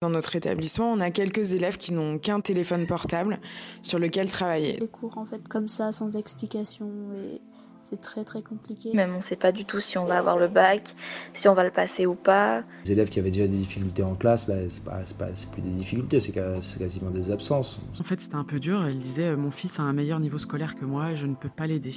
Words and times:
Dans 0.00 0.10
notre 0.10 0.36
établissement, 0.36 0.92
on 0.92 1.00
a 1.00 1.10
quelques 1.10 1.54
élèves 1.54 1.76
qui 1.76 1.92
n'ont 1.92 2.18
qu'un 2.18 2.38
téléphone 2.38 2.86
portable 2.86 3.40
sur 3.82 3.98
lequel 3.98 4.28
travailler. 4.28 4.76
Les 4.78 4.86
cours 4.86 5.18
en 5.18 5.24
fait 5.24 5.48
comme 5.48 5.66
ça, 5.66 5.90
sans 5.90 6.16
explication, 6.16 6.88
et 7.16 7.40
c'est 7.82 8.00
très 8.00 8.22
très 8.22 8.42
compliqué. 8.42 8.92
Même 8.94 9.14
on 9.14 9.16
ne 9.16 9.20
sait 9.20 9.34
pas 9.34 9.50
du 9.50 9.64
tout 9.64 9.80
si 9.80 9.98
on 9.98 10.04
va 10.04 10.18
avoir 10.18 10.38
le 10.38 10.46
bac, 10.46 10.94
si 11.34 11.48
on 11.48 11.54
va 11.54 11.64
le 11.64 11.72
passer 11.72 12.06
ou 12.06 12.14
pas. 12.14 12.62
Les 12.84 12.92
élèves 12.92 13.08
qui 13.08 13.18
avaient 13.18 13.32
déjà 13.32 13.48
des 13.48 13.56
difficultés 13.56 14.04
en 14.04 14.14
classe, 14.14 14.46
là, 14.46 14.54
c'est 14.70 14.84
pas, 14.84 15.00
pas 15.18 15.30
plus 15.50 15.62
des 15.62 15.70
difficultés, 15.70 16.20
c'est 16.20 16.30
quasiment 16.30 17.10
des 17.10 17.32
absences. 17.32 17.80
En 17.98 18.04
fait, 18.04 18.20
c'était 18.20 18.36
un 18.36 18.44
peu 18.44 18.60
dur. 18.60 18.88
Il 18.88 19.00
disait 19.00 19.34
Mon 19.34 19.50
fils 19.50 19.80
a 19.80 19.82
un 19.82 19.92
meilleur 19.92 20.20
niveau 20.20 20.38
scolaire 20.38 20.76
que 20.76 20.84
moi 20.84 21.16
je 21.16 21.26
ne 21.26 21.34
peux 21.34 21.50
pas 21.50 21.66
l'aider. 21.66 21.94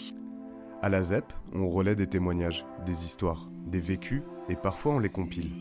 À 0.81 0.89
la 0.89 1.03
ZEP, 1.03 1.31
on 1.53 1.69
relaie 1.69 1.95
des 1.95 2.07
témoignages, 2.07 2.65
des 2.83 3.05
histoires, 3.05 3.47
des 3.67 3.79
vécus 3.79 4.23
et 4.49 4.55
parfois 4.55 4.93
on 4.93 4.99
les 4.99 5.09
compile. 5.09 5.51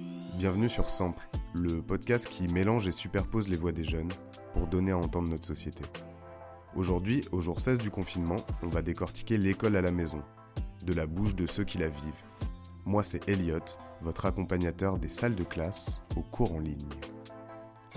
Bienvenue 0.40 0.70
sur 0.70 0.88
Sample, 0.88 1.28
le 1.52 1.82
podcast 1.82 2.26
qui 2.26 2.48
mélange 2.48 2.88
et 2.88 2.92
superpose 2.92 3.46
les 3.48 3.58
voix 3.58 3.72
des 3.72 3.84
jeunes 3.84 4.08
pour 4.54 4.68
donner 4.68 4.90
à 4.90 4.96
entendre 4.96 5.28
notre 5.28 5.44
société. 5.44 5.84
Aujourd'hui, 6.74 7.22
au 7.30 7.42
jour 7.42 7.60
16 7.60 7.78
du 7.78 7.90
confinement, 7.90 8.36
on 8.62 8.68
va 8.68 8.80
décortiquer 8.80 9.36
l'école 9.36 9.76
à 9.76 9.82
la 9.82 9.92
maison, 9.92 10.22
de 10.86 10.94
la 10.94 11.04
bouche 11.04 11.34
de 11.34 11.46
ceux 11.46 11.64
qui 11.64 11.76
la 11.76 11.90
vivent. 11.90 12.24
Moi, 12.86 13.02
c'est 13.02 13.28
Elliot, 13.28 13.58
votre 14.00 14.24
accompagnateur 14.24 14.98
des 14.98 15.10
salles 15.10 15.34
de 15.34 15.44
classe 15.44 16.04
au 16.16 16.22
cours 16.22 16.54
en 16.54 16.58
ligne. 16.58 16.88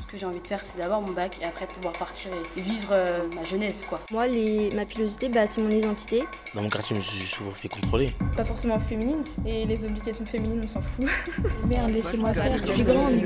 Ce 0.01 0.07
que 0.07 0.17
j'ai 0.17 0.25
envie 0.25 0.41
de 0.41 0.47
faire, 0.47 0.63
c'est 0.63 0.77
d'avoir 0.79 1.01
mon 1.01 1.11
bac 1.11 1.37
et 1.41 1.45
après 1.45 1.67
pouvoir 1.67 1.93
partir 1.93 2.31
et 2.57 2.61
vivre 2.61 2.89
euh, 2.91 3.27
ma 3.35 3.43
jeunesse, 3.43 3.83
quoi. 3.87 3.99
Moi, 4.11 4.27
les, 4.27 4.69
ma 4.75 4.85
pilosité, 4.85 5.29
bah, 5.29 5.45
c'est 5.45 5.61
mon 5.61 5.69
identité. 5.69 6.23
Dans 6.55 6.63
mon 6.63 6.69
quartier, 6.69 6.95
je 6.95 7.01
me 7.01 7.05
suis 7.05 7.25
souvent 7.25 7.51
fait 7.51 7.69
contrôler. 7.69 8.11
Pas 8.35 8.43
forcément 8.43 8.79
féminine, 8.79 9.23
et 9.45 9.65
les 9.65 9.85
obligations 9.85 10.25
féminines, 10.25 10.61
on 10.63 10.67
s'en 10.67 10.81
fout. 10.81 11.05
Merde, 11.67 11.91
laissez-moi 11.91 12.33
faire, 12.33 12.57
je 12.57 12.73
suis 12.73 12.83
grande. 12.83 13.21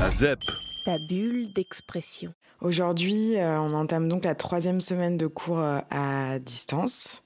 La 0.00 0.10
ZEP. 0.10 0.40
Ta 0.84 0.98
bulle 1.08 1.52
d'expression. 1.52 2.32
Aujourd'hui, 2.60 3.36
euh, 3.36 3.60
on 3.60 3.72
entame 3.74 4.08
donc 4.08 4.24
la 4.24 4.34
troisième 4.34 4.80
semaine 4.80 5.16
de 5.16 5.28
cours 5.28 5.60
euh, 5.60 5.78
à 5.90 6.40
distance. 6.40 7.22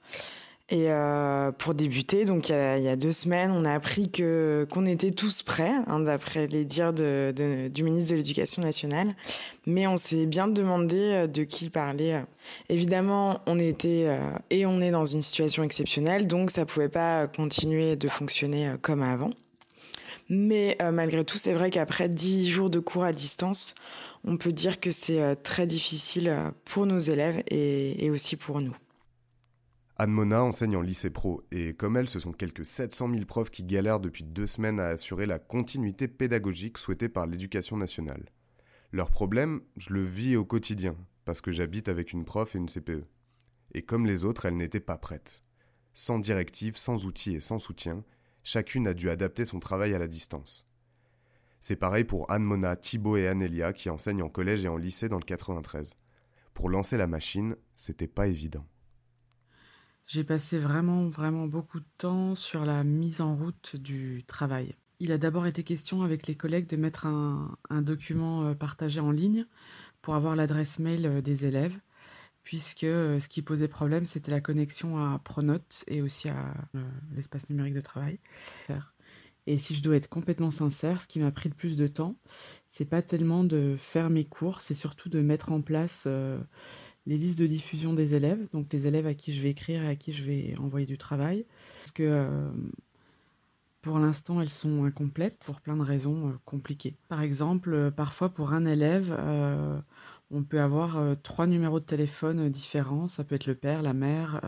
Et 0.73 0.89
euh, 0.89 1.51
pour 1.51 1.75
débuter, 1.75 2.25
donc 2.25 2.49
il 2.49 2.55
y, 2.55 2.87
a, 2.87 2.95
deux 2.95 3.11
semaines, 3.11 3.51
on 3.51 3.63
a 3.63 3.73
appris 3.73 4.09
qu'on 4.11 4.87
était 4.87 5.11
tous 5.11 5.43
prêts, 5.43 5.71
hein, 5.85 5.99
d'après 5.99 6.47
les 6.47 6.65
dires 6.65 6.93
du 6.93 7.83
ministre 7.83 8.09
de 8.09 8.15
l'Éducation 8.15 8.63
nationale. 8.63 9.13
Mais 9.67 9.85
on 9.85 9.97
s'est 9.97 10.25
bien 10.25 10.47
demandé 10.47 10.97
euh, 10.97 11.27
de 11.27 11.43
qui 11.43 11.69
parler. 11.69 12.19
Évidemment, 12.69 13.39
on 13.45 13.59
était 13.59 14.05
euh, 14.07 14.17
et 14.49 14.65
on 14.65 14.81
est 14.81 14.89
dans 14.89 15.05
une 15.05 15.21
situation 15.21 15.61
exceptionnelle, 15.61 16.25
donc 16.25 16.49
ça 16.49 16.65
pouvait 16.65 16.89
pas 16.89 17.27
continuer 17.27 17.95
de 17.95 18.07
fonctionner 18.07 18.73
comme 18.81 19.03
avant. 19.03 19.29
Mais 20.27 20.75
malgré 20.91 21.23
tout, 21.23 21.37
c'est 21.37 21.53
vrai 21.53 21.69
qu'après 21.69 22.09
dix 22.09 22.49
jours 22.49 22.71
de 22.71 22.79
cours 22.79 23.03
à 23.03 23.11
distance, 23.11 23.75
on 24.25 24.37
peut 24.37 24.53
dire 24.53 24.79
que 24.79 24.89
c'est 24.89 25.35
très 25.43 25.67
difficile 25.67 26.35
pour 26.65 26.87
nos 26.87 26.97
élèves 26.97 27.43
et 27.51 28.09
aussi 28.09 28.37
pour 28.37 28.59
nous. 28.59 28.75
Anne 29.95 30.11
Mona 30.11 30.43
enseigne 30.43 30.75
en 30.75 30.81
lycée 30.81 31.11
pro 31.11 31.43
et 31.51 31.75
comme 31.75 31.97
elle, 31.97 32.09
ce 32.09 32.19
sont 32.19 32.31
quelques 32.31 32.65
700 32.65 33.11
000 33.11 33.25
profs 33.25 33.51
qui 33.51 33.63
galèrent 33.63 33.99
depuis 33.99 34.23
deux 34.23 34.47
semaines 34.47 34.79
à 34.79 34.87
assurer 34.87 35.27
la 35.27 35.37
continuité 35.37 36.07
pédagogique 36.07 36.79
souhaitée 36.79 37.09
par 37.09 37.27
l'éducation 37.27 37.77
nationale. 37.77 38.25
Leur 38.91 39.11
problème, 39.11 39.61
je 39.77 39.93
le 39.93 40.03
vis 40.03 40.35
au 40.35 40.45
quotidien 40.45 40.95
parce 41.25 41.41
que 41.41 41.51
j'habite 41.51 41.89
avec 41.89 42.11
une 42.11 42.25
prof 42.25 42.55
et 42.55 42.57
une 42.57 42.69
CPE. 42.69 43.05
Et 43.75 43.83
comme 43.83 44.07
les 44.07 44.23
autres, 44.23 44.45
elle 44.45 44.57
n'était 44.57 44.79
pas 44.79 44.97
prête. 44.97 45.43
Sans 45.93 46.17
directive, 46.17 46.75
sans 46.75 47.05
outils 47.05 47.35
et 47.35 47.39
sans 47.39 47.59
soutien, 47.59 48.03
chacune 48.41 48.87
a 48.87 48.95
dû 48.95 49.11
adapter 49.11 49.45
son 49.45 49.59
travail 49.59 49.93
à 49.93 49.99
la 49.99 50.07
distance. 50.07 50.65
C'est 51.59 51.75
pareil 51.75 52.03
pour 52.03 52.29
Anne 52.31 52.43
Mona, 52.43 52.75
Thibaut 52.75 53.15
et 53.15 53.27
Anélia 53.27 53.73
qui 53.73 53.91
enseignent 53.91 54.23
en 54.23 54.29
collège 54.29 54.65
et 54.65 54.69
en 54.69 54.75
lycée 54.75 55.07
dans 55.07 55.19
le 55.19 55.23
93. 55.23 55.95
Pour 56.55 56.69
lancer 56.69 56.97
la 56.97 57.07
machine, 57.07 57.55
c'était 57.75 58.07
pas 58.07 58.27
évident. 58.27 58.65
J'ai 60.05 60.23
passé 60.23 60.59
vraiment, 60.59 61.07
vraiment 61.07 61.47
beaucoup 61.47 61.79
de 61.79 61.85
temps 61.97 62.35
sur 62.35 62.65
la 62.65 62.83
mise 62.83 63.21
en 63.21 63.35
route 63.35 63.77
du 63.77 64.23
travail. 64.27 64.75
Il 64.99 65.11
a 65.11 65.17
d'abord 65.17 65.47
été 65.47 65.63
question 65.63 66.03
avec 66.03 66.27
les 66.27 66.35
collègues 66.35 66.67
de 66.67 66.75
mettre 66.75 67.07
un, 67.07 67.57
document 67.81 68.45
euh, 68.45 68.53
partagé 68.53 68.99
en 68.99 69.11
ligne 69.11 69.45
pour 70.01 70.15
avoir 70.15 70.35
l'adresse 70.35 70.79
mail 70.79 71.05
euh, 71.05 71.21
des 71.21 71.45
élèves, 71.45 71.77
puisque 72.43 72.83
euh, 72.83 73.19
ce 73.19 73.29
qui 73.29 73.41
posait 73.41 73.69
problème, 73.69 74.05
c'était 74.05 74.31
la 74.31 74.41
connexion 74.41 74.97
à 74.97 75.19
Pronote 75.23 75.83
et 75.87 76.01
aussi 76.01 76.29
à 76.29 76.53
l'espace 77.15 77.49
numérique 77.49 77.73
de 77.73 77.81
travail. 77.81 78.19
Et 79.45 79.57
si 79.57 79.75
je 79.75 79.83
dois 79.83 79.97
être 79.97 80.07
complètement 80.07 80.51
sincère, 80.51 81.01
ce 81.01 81.07
qui 81.07 81.19
m'a 81.19 81.31
pris 81.31 81.49
le 81.49 81.55
plus 81.55 81.75
de 81.75 81.87
temps, 81.87 82.15
c'est 82.69 82.85
pas 82.85 83.01
tellement 83.01 83.43
de 83.43 83.75
faire 83.77 84.09
mes 84.09 84.23
cours, 84.23 84.61
c'est 84.61 84.73
surtout 84.73 85.09
de 85.09 85.19
mettre 85.21 85.51
en 85.51 85.61
place 85.61 86.07
les 87.05 87.17
listes 87.17 87.39
de 87.39 87.47
diffusion 87.47 87.93
des 87.93 88.15
élèves, 88.15 88.47
donc 88.51 88.71
les 88.71 88.87
élèves 88.87 89.07
à 89.07 89.13
qui 89.13 89.33
je 89.33 89.41
vais 89.41 89.49
écrire 89.49 89.83
et 89.83 89.87
à 89.87 89.95
qui 89.95 90.13
je 90.13 90.23
vais 90.23 90.55
envoyer 90.57 90.85
du 90.85 90.97
travail. 90.97 91.45
Parce 91.81 91.91
que 91.91 92.03
euh, 92.03 92.49
pour 93.81 93.99
l'instant, 93.99 94.41
elles 94.41 94.49
sont 94.49 94.85
incomplètes 94.85 95.43
pour 95.45 95.59
plein 95.59 95.75
de 95.75 95.81
raisons 95.81 96.29
euh, 96.29 96.31
compliquées. 96.45 96.95
Par 97.09 97.21
exemple, 97.21 97.73
euh, 97.73 97.91
parfois 97.91 98.29
pour 98.29 98.53
un 98.53 98.65
élève, 98.65 99.15
on 100.31 100.43
peut 100.43 100.61
avoir 100.61 100.99
trois 101.21 101.45
numéros 101.45 101.79
de 101.79 101.85
téléphone 101.85 102.49
différents. 102.49 103.07
Ça 103.07 103.23
peut 103.23 103.35
être 103.35 103.45
le 103.45 103.55
père, 103.55 103.83
la 103.83 103.93
mère 103.93 104.41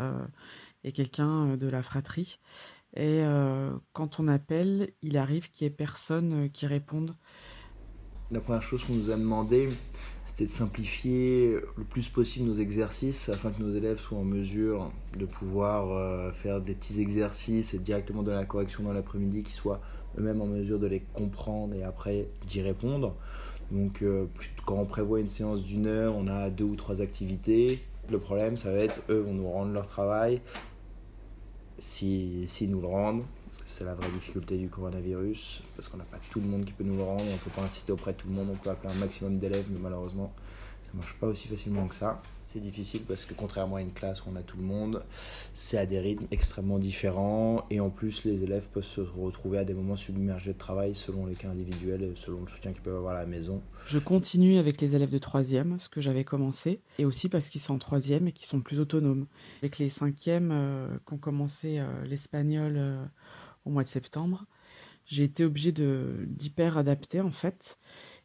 et 0.83 0.91
quelqu'un 0.91 1.57
de 1.57 1.67
la 1.67 1.83
fratrie. 1.83 2.39
Et 2.95 3.21
quand 3.93 4.19
on 4.19 4.27
appelle, 4.27 4.89
il 5.03 5.15
arrive 5.15 5.51
qu'il 5.51 5.67
n'y 5.67 5.73
ait 5.73 5.75
personne 5.75 6.49
qui 6.49 6.65
réponde. 6.65 7.13
La 8.31 8.39
première 8.39 8.63
chose 8.63 8.83
qu'on 8.83 8.95
nous 8.95 9.11
a 9.11 9.15
demandé, 9.15 9.69
c'était 10.35 10.47
de 10.47 10.51
simplifier 10.51 11.55
le 11.77 11.83
plus 11.85 12.09
possible 12.09 12.49
nos 12.49 12.59
exercices 12.59 13.29
afin 13.29 13.51
que 13.51 13.63
nos 13.63 13.73
élèves 13.73 13.99
soient 13.99 14.17
en 14.17 14.25
mesure 14.25 14.91
de 15.17 15.25
pouvoir 15.25 15.93
euh, 15.93 16.33
faire 16.33 16.59
des 16.59 16.73
petits 16.73 16.99
exercices 16.99 17.73
et 17.73 17.79
directement 17.79 18.21
de 18.21 18.31
la 18.31 18.43
correction 18.43 18.83
dans 18.83 18.91
l'après-midi, 18.91 19.43
qu'ils 19.43 19.55
soient 19.55 19.79
eux-mêmes 20.17 20.41
en 20.41 20.45
mesure 20.45 20.77
de 20.77 20.87
les 20.87 20.99
comprendre 21.13 21.73
et 21.73 21.83
après 21.83 22.27
d'y 22.47 22.61
répondre. 22.61 23.15
Donc 23.71 24.01
euh, 24.01 24.25
quand 24.65 24.75
on 24.75 24.85
prévoit 24.85 25.21
une 25.21 25.29
séance 25.29 25.63
d'une 25.63 25.87
heure, 25.87 26.13
on 26.17 26.27
a 26.27 26.49
deux 26.49 26.65
ou 26.65 26.75
trois 26.75 26.99
activités. 26.99 27.79
Le 28.09 28.19
problème, 28.19 28.57
ça 28.57 28.73
va 28.73 28.79
être, 28.79 28.99
eux 29.09 29.21
vont 29.21 29.33
nous 29.33 29.49
rendre 29.49 29.71
leur 29.71 29.87
travail, 29.87 30.41
s'ils 31.79 32.49
si, 32.49 32.65
si 32.65 32.67
nous 32.67 32.81
le 32.81 32.87
rendent, 32.87 33.23
c'est 33.65 33.83
la 33.83 33.93
vraie 33.93 34.09
difficulté 34.11 34.57
du 34.57 34.69
coronavirus, 34.69 35.63
parce 35.75 35.87
qu'on 35.87 35.97
n'a 35.97 36.03
pas 36.03 36.19
tout 36.29 36.39
le 36.39 36.47
monde 36.47 36.65
qui 36.65 36.73
peut 36.73 36.83
nous 36.83 36.97
le 36.97 37.03
rendre, 37.03 37.23
on 37.27 37.33
ne 37.33 37.37
peut 37.37 37.51
pas 37.55 37.63
insister 37.63 37.91
auprès 37.91 38.13
de 38.13 38.17
tout 38.17 38.27
le 38.27 38.33
monde, 38.33 38.49
on 38.51 38.55
peut 38.55 38.69
appeler 38.69 38.93
un 38.93 38.97
maximum 38.97 39.37
d'élèves, 39.39 39.65
mais 39.69 39.79
malheureusement, 39.79 40.33
ça 40.83 40.91
ne 40.93 40.99
marche 40.99 41.15
pas 41.19 41.27
aussi 41.27 41.47
facilement 41.47 41.87
que 41.87 41.95
ça. 41.95 42.21
C'est 42.45 42.59
difficile 42.59 43.01
parce 43.07 43.25
que 43.25 43.33
contrairement 43.33 43.77
à 43.77 43.81
une 43.81 43.91
classe 43.91 44.21
où 44.21 44.29
on 44.31 44.35
a 44.35 44.41
tout 44.41 44.55
le 44.57 44.63
monde, 44.63 45.03
c'est 45.53 45.77
à 45.77 45.85
des 45.85 45.99
rythmes 45.99 46.25
extrêmement 46.31 46.77
différents 46.77 47.65
et 47.69 47.79
en 47.79 47.89
plus 47.89 48.23
les 48.23 48.43
élèves 48.43 48.67
peuvent 48.71 48.85
se 48.85 49.01
retrouver 49.01 49.57
à 49.57 49.65
des 49.65 49.73
moments 49.73 49.95
submergés 49.95 50.53
de 50.53 50.57
travail 50.57 50.95
selon 50.95 51.25
les 51.25 51.33
cas 51.33 51.49
individuels 51.49 52.03
et 52.03 52.13
selon 52.15 52.41
le 52.43 52.47
soutien 52.47 52.71
qu'ils 52.71 52.83
peuvent 52.83 52.95
avoir 52.95 53.15
à 53.15 53.19
la 53.19 53.25
maison. 53.25 53.61
Je 53.85 53.99
continue 53.99 54.57
avec 54.57 54.79
les 54.79 54.95
élèves 54.95 55.11
de 55.11 55.17
troisième, 55.17 55.79
ce 55.79 55.89
que 55.89 56.01
j'avais 56.01 56.23
commencé, 56.23 56.79
et 56.99 57.05
aussi 57.05 57.29
parce 57.29 57.49
qu'ils 57.49 57.61
sont 57.61 57.73
en 57.73 57.79
troisième 57.79 58.27
et 58.27 58.31
qu'ils 58.31 58.47
sont 58.47 58.61
plus 58.61 58.79
autonomes. 58.79 59.25
Avec 59.61 59.79
les 59.79 59.89
cinquièmes 59.89 60.51
euh, 60.53 60.87
qui 61.05 61.13
ont 61.13 61.17
commencé 61.17 61.79
euh, 61.79 61.87
l'espagnol 62.05 62.75
euh, 62.77 63.03
au 63.65 63.69
mois 63.71 63.83
de 63.83 63.89
septembre, 63.89 64.45
j'ai 65.07 65.23
été 65.25 65.45
obligée 65.45 65.71
d'hyper 65.71 66.77
adapter 66.77 67.21
en 67.21 67.31
fait. 67.31 67.77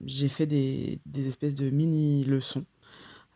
J'ai 0.05 0.28
fait 0.28 0.47
des, 0.47 1.01
des 1.06 1.28
espèces 1.28 1.55
de 1.55 1.71
mini 1.71 2.25
leçons 2.25 2.65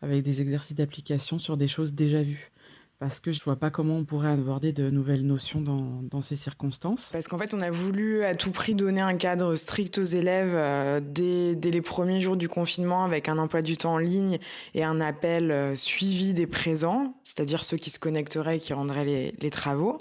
avec 0.01 0.23
des 0.23 0.41
exercices 0.41 0.75
d'application 0.75 1.39
sur 1.39 1.57
des 1.57 1.67
choses 1.67 1.93
déjà 1.93 2.21
vues. 2.23 2.51
Parce 2.97 3.19
que 3.19 3.33
je 3.33 3.41
ne 3.41 3.43
vois 3.43 3.57
pas 3.57 3.71
comment 3.71 3.97
on 3.97 4.05
pourrait 4.05 4.31
aborder 4.31 4.71
de 4.71 4.89
nouvelles 4.89 5.25
notions 5.25 5.59
dans, 5.59 6.21
ces 6.21 6.37
circonstances. 6.37 7.09
Parce 7.11 7.27
qu'en 7.27 7.37
fait, 7.37 7.53
on 7.53 7.59
a 7.59 7.69
voulu 7.69 8.23
à 8.23 8.35
tout 8.35 8.51
prix 8.51 8.73
donner 8.73 9.01
un 9.01 9.17
cadre 9.17 9.55
strict 9.55 9.97
aux 9.97 10.03
élèves 10.03 10.53
euh, 10.53 11.01
dès, 11.03 11.55
les 11.55 11.81
premiers 11.81 12.21
jours 12.21 12.37
du 12.37 12.47
confinement 12.47 13.03
avec 13.03 13.27
un 13.27 13.37
emploi 13.37 13.61
du 13.61 13.75
temps 13.75 13.95
en 13.95 13.97
ligne 13.97 14.39
et 14.73 14.85
un 14.85 15.01
appel 15.01 15.51
euh, 15.51 15.75
suivi 15.75 16.33
des 16.33 16.47
présents, 16.47 17.15
c'est-à-dire 17.21 17.65
ceux 17.65 17.75
qui 17.75 17.89
se 17.89 17.99
connecteraient 17.99 18.57
et 18.57 18.59
qui 18.59 18.73
rendraient 18.73 19.33
les, 19.37 19.49
travaux. 19.49 19.97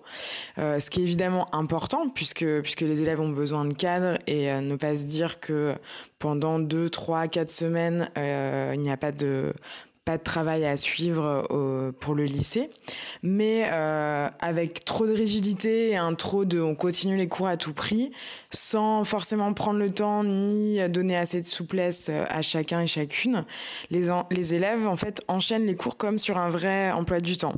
Euh, 0.58 0.78
ce 0.78 0.88
qui 0.88 1.00
est 1.00 1.02
évidemment 1.02 1.52
important 1.52 2.08
puisque, 2.08 2.46
puisque 2.62 2.82
les 2.82 3.02
élèves 3.02 3.20
ont 3.20 3.28
besoin 3.28 3.64
de 3.64 3.74
cadre 3.74 4.18
et 4.28 4.52
ne 4.60 4.76
pas 4.76 4.94
se 4.94 5.04
dire 5.04 5.40
que 5.40 5.74
pendant 6.20 6.60
deux, 6.60 6.88
trois, 6.88 7.26
quatre 7.26 7.50
semaines, 7.50 8.08
il 8.16 8.80
n'y 8.80 8.90
a 8.90 8.96
pas 8.96 9.12
de 9.12 9.52
pas 10.04 10.18
de 10.18 10.22
travail 10.22 10.64
à 10.66 10.76
suivre 10.76 11.46
euh, 11.50 11.92
pour 11.92 12.14
le 12.14 12.24
lycée, 12.24 12.70
mais 13.22 13.68
euh, 13.70 14.28
avec 14.40 14.84
trop 14.84 15.06
de 15.06 15.12
rigidité 15.12 15.90
et 15.90 15.96
un 15.96 16.14
trop 16.14 16.44
de 16.44 16.60
on 16.60 16.74
continue 16.74 17.16
les 17.16 17.28
cours 17.28 17.48
à 17.48 17.56
tout 17.56 17.72
prix, 17.72 18.10
sans 18.50 19.04
forcément 19.04 19.52
prendre 19.54 19.78
le 19.78 19.90
temps 19.90 20.24
ni 20.24 20.86
donner 20.88 21.16
assez 21.16 21.40
de 21.40 21.46
souplesse 21.46 22.10
à 22.28 22.42
chacun 22.42 22.82
et 22.82 22.86
chacune, 22.86 23.46
les, 23.90 24.08
les 24.30 24.54
élèves 24.54 24.86
en 24.86 24.96
fait 24.96 25.22
enchaînent 25.28 25.66
les 25.66 25.76
cours 25.76 25.96
comme 25.96 26.18
sur 26.18 26.38
un 26.38 26.50
vrai 26.50 26.92
emploi 26.92 27.20
du 27.20 27.36
temps. 27.36 27.54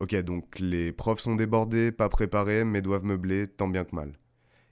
Ok, 0.00 0.14
donc 0.22 0.58
les 0.60 0.92
profs 0.92 1.20
sont 1.20 1.34
débordés, 1.34 1.90
pas 1.90 2.08
préparés, 2.08 2.64
mais 2.64 2.82
doivent 2.82 3.04
meubler 3.04 3.48
tant 3.48 3.68
bien 3.68 3.84
que 3.84 3.94
mal. 3.96 4.12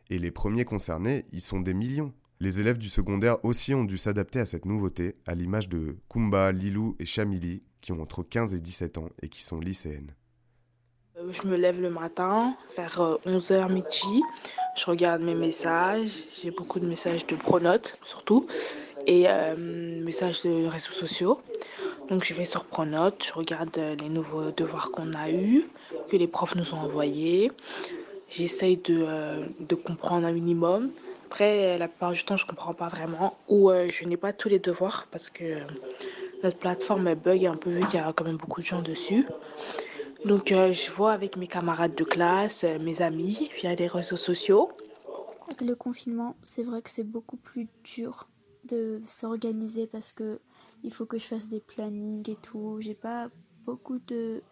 Et 0.08 0.18
les 0.20 0.30
premiers 0.30 0.64
concernés, 0.64 1.24
ils 1.32 1.40
sont 1.40 1.60
des 1.60 1.74
millions. 1.74 2.12
Les 2.38 2.60
élèves 2.60 2.76
du 2.76 2.90
secondaire 2.90 3.42
aussi 3.44 3.74
ont 3.74 3.84
dû 3.84 3.96
s'adapter 3.96 4.40
à 4.40 4.46
cette 4.46 4.66
nouveauté, 4.66 5.14
à 5.26 5.34
l'image 5.34 5.70
de 5.70 5.96
Kumba, 6.10 6.52
Lilou 6.52 6.94
et 6.98 7.06
Chamili, 7.06 7.62
qui 7.80 7.92
ont 7.92 8.02
entre 8.02 8.22
15 8.22 8.54
et 8.54 8.60
17 8.60 8.98
ans 8.98 9.08
et 9.22 9.30
qui 9.30 9.42
sont 9.42 9.58
lycéennes. 9.58 10.14
Euh, 11.16 11.32
je 11.32 11.46
me 11.46 11.56
lève 11.56 11.80
le 11.80 11.88
matin, 11.88 12.54
vers 12.76 12.98
11h 13.24 13.52
euh, 13.52 13.68
midi. 13.68 14.22
Je 14.76 14.84
regarde 14.84 15.22
mes 15.22 15.34
messages. 15.34 16.10
J'ai 16.42 16.50
beaucoup 16.50 16.78
de 16.78 16.86
messages 16.86 17.26
de 17.26 17.36
Pronote, 17.36 17.98
surtout, 18.04 18.46
et 19.06 19.24
euh, 19.28 20.04
messages 20.04 20.42
de 20.42 20.66
réseaux 20.66 20.92
sociaux. 20.92 21.40
Donc 22.10 22.22
je 22.22 22.34
vais 22.34 22.44
sur 22.44 22.66
Pronote, 22.66 23.24
je 23.26 23.32
regarde 23.32 23.80
les 24.00 24.10
nouveaux 24.10 24.50
devoirs 24.50 24.90
qu'on 24.90 25.14
a 25.14 25.30
eus, 25.30 25.64
que 26.10 26.18
les 26.18 26.28
profs 26.28 26.54
nous 26.54 26.74
ont 26.74 26.80
envoyés. 26.80 27.50
J'essaye 28.28 28.76
de, 28.76 29.06
de 29.66 29.74
comprendre 29.74 30.26
un 30.26 30.32
minimum. 30.32 30.90
Après, 31.26 31.76
la 31.78 31.88
plupart 31.88 32.12
du 32.12 32.24
temps, 32.24 32.36
je 32.36 32.46
comprends 32.46 32.74
pas 32.74 32.88
vraiment 32.88 33.36
ou 33.48 33.70
je 33.70 34.04
n'ai 34.04 34.16
pas 34.16 34.32
tous 34.32 34.48
les 34.48 34.58
devoirs 34.58 35.06
parce 35.10 35.28
que 35.28 35.60
notre 36.42 36.58
plateforme 36.58 37.14
bug 37.14 37.46
un 37.46 37.56
peu 37.56 37.70
vu 37.70 37.86
qu'il 37.86 37.98
y 37.98 38.02
a 38.02 38.12
quand 38.12 38.24
même 38.24 38.36
beaucoup 38.36 38.60
de 38.60 38.66
gens 38.66 38.82
dessus. 38.82 39.26
Donc 40.24 40.50
euh, 40.50 40.72
je 40.72 40.90
vois 40.90 41.12
avec 41.12 41.36
mes 41.36 41.46
camarades 41.46 41.94
de 41.94 42.04
classe, 42.04 42.64
euh, 42.64 42.78
mes 42.78 43.02
amis, 43.02 43.48
via 43.56 43.74
les 43.74 43.86
réseaux 43.86 44.16
sociaux. 44.16 44.70
Avec 45.46 45.60
le 45.60 45.76
confinement, 45.76 46.36
c'est 46.42 46.64
vrai 46.64 46.82
que 46.82 46.90
c'est 46.90 47.04
beaucoup 47.04 47.36
plus 47.36 47.68
dur 47.84 48.28
de 48.64 49.00
s'organiser 49.06 49.86
parce 49.86 50.12
que 50.12 50.40
il 50.82 50.92
faut 50.92 51.06
que 51.06 51.18
je 51.18 51.24
fasse 51.24 51.48
des 51.48 51.60
plannings 51.60 52.28
et 52.28 52.36
tout. 52.42 52.78
J'ai 52.80 52.94
pas 52.94 53.28
beaucoup 53.64 53.98
de, 54.00 54.42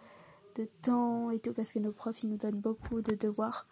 de 0.56 0.66
temps 0.82 1.30
et 1.30 1.40
tout 1.40 1.52
parce 1.52 1.72
que 1.72 1.80
nos 1.80 1.92
profs 1.92 2.22
ils 2.22 2.30
nous 2.30 2.36
donnent 2.36 2.60
beaucoup 2.60 3.00
de 3.00 3.14
devoirs. 3.14 3.66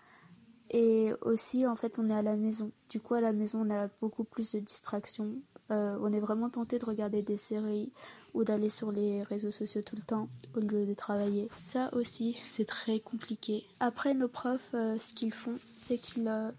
Et 0.72 1.12
aussi 1.20 1.66
en 1.66 1.76
fait 1.76 1.98
on 1.98 2.10
est 2.10 2.14
à 2.14 2.22
la 2.22 2.36
maison. 2.36 2.72
Du 2.88 3.00
coup 3.00 3.14
à 3.14 3.20
la 3.20 3.32
maison 3.32 3.66
on 3.66 3.70
a 3.70 3.88
beaucoup 4.00 4.24
plus 4.24 4.52
de 4.52 4.58
distractions. 4.58 5.36
Euh, 5.70 5.96
on 6.02 6.12
est 6.12 6.20
vraiment 6.20 6.50
tenté 6.50 6.78
de 6.78 6.84
regarder 6.84 7.22
des 7.22 7.36
séries 7.36 7.92
ou 8.34 8.44
d'aller 8.44 8.68
sur 8.68 8.92
les 8.92 9.22
réseaux 9.22 9.50
sociaux 9.50 9.82
tout 9.82 9.96
le 9.96 10.02
temps 10.02 10.28
au 10.54 10.60
lieu 10.60 10.86
de 10.86 10.94
travailler. 10.94 11.48
Ça 11.56 11.88
aussi, 11.94 12.38
c'est 12.44 12.66
très 12.66 13.00
compliqué. 13.00 13.64
Après, 13.80 14.14
nos 14.14 14.28
profs, 14.28 14.74
euh, 14.74 14.98
ce 14.98 15.14
qu'ils 15.14 15.32
font, 15.32 15.54
c'est 15.78 15.98
qu'ils 15.98 16.28
euh, 16.28 16.50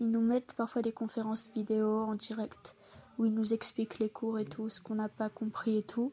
ils 0.00 0.10
nous 0.10 0.20
mettent 0.20 0.54
parfois 0.54 0.82
des 0.82 0.92
conférences 0.92 1.50
vidéo 1.54 2.00
en 2.00 2.14
direct 2.14 2.74
où 3.18 3.26
ils 3.26 3.34
nous 3.34 3.52
expliquent 3.52 3.98
les 3.98 4.08
cours 4.08 4.38
et 4.38 4.46
tout, 4.46 4.70
ce 4.70 4.80
qu'on 4.80 4.94
n'a 4.94 5.10
pas 5.10 5.28
compris 5.28 5.76
et 5.76 5.82
tout. 5.82 6.12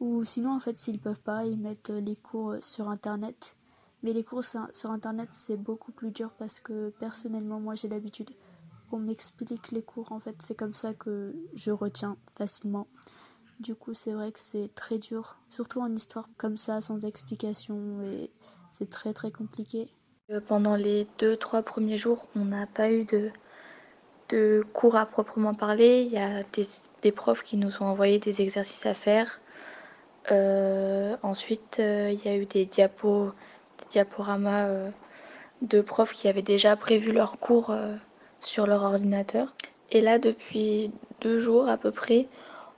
Ou 0.00 0.24
sinon, 0.24 0.54
en 0.54 0.60
fait, 0.60 0.78
s'ils 0.78 0.98
peuvent 0.98 1.20
pas, 1.20 1.44
ils 1.44 1.58
mettent 1.58 1.90
les 1.90 2.16
cours 2.16 2.54
sur 2.62 2.88
Internet. 2.88 3.54
Mais 4.02 4.12
les 4.12 4.24
cours 4.24 4.44
sur 4.44 4.90
Internet, 4.90 5.28
c'est 5.32 5.56
beaucoup 5.56 5.92
plus 5.92 6.10
dur 6.10 6.30
parce 6.38 6.60
que 6.60 6.90
personnellement, 7.00 7.60
moi, 7.60 7.74
j'ai 7.74 7.88
l'habitude 7.88 8.30
qu'on 8.90 8.98
m'explique 8.98 9.70
les 9.70 9.82
cours. 9.82 10.12
En 10.12 10.20
fait, 10.20 10.36
c'est 10.40 10.56
comme 10.56 10.74
ça 10.74 10.94
que 10.94 11.34
je 11.54 11.70
retiens 11.70 12.16
facilement. 12.36 12.86
Du 13.60 13.74
coup, 13.74 13.92
c'est 13.92 14.12
vrai 14.12 14.30
que 14.30 14.38
c'est 14.38 14.72
très 14.76 14.98
dur, 14.98 15.36
surtout 15.48 15.80
en 15.80 15.92
histoire 15.92 16.28
comme 16.38 16.56
ça, 16.56 16.80
sans 16.80 17.04
explication, 17.04 18.00
et 18.02 18.30
c'est 18.70 18.88
très 18.88 19.12
très 19.12 19.32
compliqué. 19.32 19.88
Euh, 20.30 20.40
pendant 20.40 20.76
les 20.76 21.08
deux, 21.18 21.36
trois 21.36 21.62
premiers 21.62 21.96
jours, 21.98 22.26
on 22.36 22.44
n'a 22.44 22.66
pas 22.66 22.92
eu 22.92 23.04
de, 23.04 23.30
de 24.28 24.62
cours 24.72 24.94
à 24.94 25.06
proprement 25.06 25.54
parler. 25.54 26.02
Il 26.02 26.12
y 26.12 26.18
a 26.18 26.44
des, 27.02 27.12
profs 27.12 27.42
qui 27.42 27.56
nous 27.56 27.82
ont 27.82 27.86
envoyé 27.86 28.18
des 28.18 28.42
exercices 28.42 28.86
à 28.86 28.94
faire. 28.94 29.40
Euh, 30.30 31.16
ensuite, 31.22 31.78
euh, 31.80 32.10
il 32.12 32.24
y 32.24 32.28
a 32.28 32.36
eu 32.36 32.46
des 32.46 32.66
diapos, 32.66 33.32
des 33.88 33.92
diaporamas 33.92 34.68
de 35.62 35.80
profs 35.80 36.12
qui 36.12 36.28
avaient 36.28 36.42
déjà 36.42 36.76
prévu 36.76 37.12
leur 37.12 37.38
cours 37.38 37.74
sur 38.40 38.66
leur 38.66 38.82
ordinateur. 38.82 39.54
Et 39.90 40.00
là, 40.00 40.18
depuis 40.18 40.92
deux 41.20 41.38
jours 41.38 41.68
à 41.68 41.76
peu 41.76 41.90
près, 41.90 42.28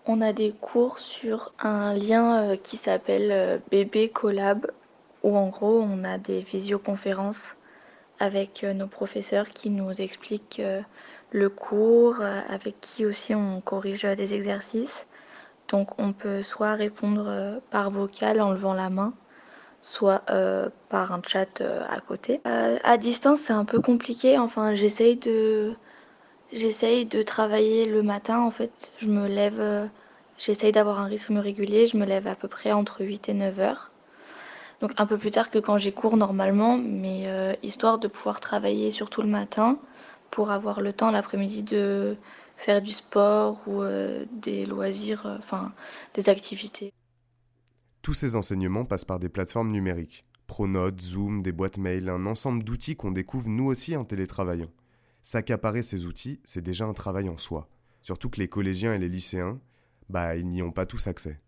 on 0.06 0.20
a 0.20 0.32
des 0.32 0.52
cours 0.52 0.98
sur 0.98 1.52
un 1.60 1.94
lien 1.94 2.42
euh, 2.42 2.56
qui 2.56 2.76
s'appelle 2.76 3.30
euh, 3.30 3.58
Bébé 3.70 4.08
Collab, 4.08 4.70
où 5.22 5.36
en 5.36 5.48
gros 5.48 5.80
on 5.80 6.04
a 6.04 6.18
des 6.18 6.40
visioconférences 6.40 7.56
avec 8.18 8.64
euh, 8.64 8.72
nos 8.72 8.86
professeurs 8.86 9.48
qui 9.50 9.70
nous 9.70 10.00
expliquent 10.00 10.62
le 11.32 11.48
cours, 11.48 12.22
avec 12.48 12.80
qui 12.80 13.06
aussi 13.06 13.34
on 13.34 13.60
corrige 13.60 14.02
des 14.02 14.34
exercices. 14.34 15.06
Donc 15.68 15.98
on 16.00 16.12
peut 16.12 16.42
soit 16.42 16.74
répondre 16.74 17.60
par 17.70 17.90
vocal 17.92 18.40
en 18.40 18.50
levant 18.50 18.74
la 18.74 18.90
main, 18.90 19.12
soit 19.82 20.22
par 20.88 21.12
un 21.12 21.22
chat 21.26 21.62
à 21.62 22.00
côté. 22.00 22.40
à 22.44 22.96
distance 22.96 23.40
c'est 23.40 23.52
un 23.52 23.64
peu 23.64 23.80
compliqué, 23.80 24.38
enfin 24.38 24.74
j'essaye 24.74 25.16
de 25.16 25.74
J'essaye 26.52 27.06
de 27.06 27.22
travailler 27.22 27.86
le 27.86 28.02
matin 28.02 28.40
en 28.40 28.50
fait. 28.50 28.92
Je 28.98 29.06
me 29.06 29.28
lève, 29.28 29.60
euh, 29.60 29.86
j'essaye 30.36 30.72
d'avoir 30.72 30.98
un 30.98 31.04
rythme 31.04 31.38
régulier. 31.38 31.86
Je 31.86 31.96
me 31.96 32.04
lève 32.04 32.26
à 32.26 32.34
peu 32.34 32.48
près 32.48 32.72
entre 32.72 33.04
8 33.04 33.28
et 33.28 33.34
9 33.34 33.60
heures. 33.60 33.92
Donc 34.80 34.92
un 34.96 35.06
peu 35.06 35.16
plus 35.16 35.30
tard 35.30 35.50
que 35.50 35.58
quand 35.58 35.78
j'ai 35.78 35.92
cours 35.92 36.16
normalement, 36.16 36.76
mais 36.76 37.28
euh, 37.28 37.54
histoire 37.62 37.98
de 37.98 38.08
pouvoir 38.08 38.40
travailler 38.40 38.90
surtout 38.90 39.22
le 39.22 39.28
matin 39.28 39.78
pour 40.30 40.50
avoir 40.50 40.80
le 40.80 40.92
temps 40.92 41.10
l'après-midi 41.12 41.62
de 41.62 42.16
faire 42.56 42.82
du 42.82 42.92
sport 42.92 43.62
ou 43.66 43.82
euh, 43.82 44.24
des 44.32 44.66
loisirs, 44.66 45.26
enfin 45.38 45.72
des 46.14 46.28
activités. 46.28 46.92
Tous 48.02 48.14
ces 48.14 48.36
enseignements 48.36 48.84
passent 48.84 49.04
par 49.04 49.18
des 49.18 49.28
plateformes 49.28 49.70
numériques. 49.70 50.24
Pronote, 50.46 51.00
Zoom, 51.00 51.42
des 51.42 51.52
boîtes 51.52 51.78
mail, 51.78 52.08
un 52.08 52.26
ensemble 52.26 52.64
d'outils 52.64 52.96
qu'on 52.96 53.12
découvre 53.12 53.48
nous 53.48 53.66
aussi 53.66 53.96
en 53.96 54.04
télétravaillant. 54.04 54.70
S'accaparer 55.22 55.82
ces 55.82 56.06
outils, 56.06 56.40
c'est 56.44 56.62
déjà 56.62 56.86
un 56.86 56.94
travail 56.94 57.28
en 57.28 57.36
soi. 57.36 57.68
Surtout 58.00 58.30
que 58.30 58.40
les 58.40 58.48
collégiens 58.48 58.94
et 58.94 58.98
les 58.98 59.08
lycéens, 59.08 59.60
bah, 60.08 60.36
ils 60.36 60.48
n'y 60.48 60.62
ont 60.62 60.72
pas 60.72 60.86
tous 60.86 61.06
accès. 61.06 61.40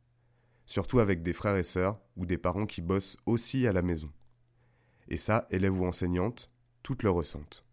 Surtout 0.66 1.00
avec 1.00 1.22
des 1.22 1.32
frères 1.32 1.56
et 1.56 1.62
sœurs 1.62 1.98
ou 2.16 2.26
des 2.26 2.38
parents 2.38 2.66
qui 2.66 2.82
bossent 2.82 3.16
aussi 3.26 3.66
à 3.66 3.72
la 3.72 3.82
maison. 3.82 4.10
Et 5.08 5.16
ça, 5.16 5.46
élèves 5.50 5.80
ou 5.80 5.86
enseignantes, 5.86 6.50
toutes 6.82 7.02
le 7.02 7.10
ressentent. 7.10 7.64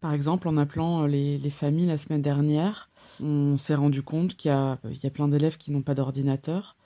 Par 0.00 0.14
exemple, 0.14 0.48
en 0.48 0.56
appelant 0.56 1.02
euh, 1.02 1.06
les, 1.08 1.50
familles 1.50 1.86
la 1.86 1.98
semaine 1.98 2.22
dernière, 2.22 2.90
on 3.20 3.56
s'est 3.56 3.74
rendu 3.74 4.02
compte 4.02 4.34
qu'il 4.34 4.50
y, 4.50 4.54
a, 4.54 4.78
plein 5.12 5.28
d'élèves 5.28 5.58
qui 5.58 5.72
n'ont 5.72 5.82
pas 5.82 5.94
d'ordinateur. 5.94 6.76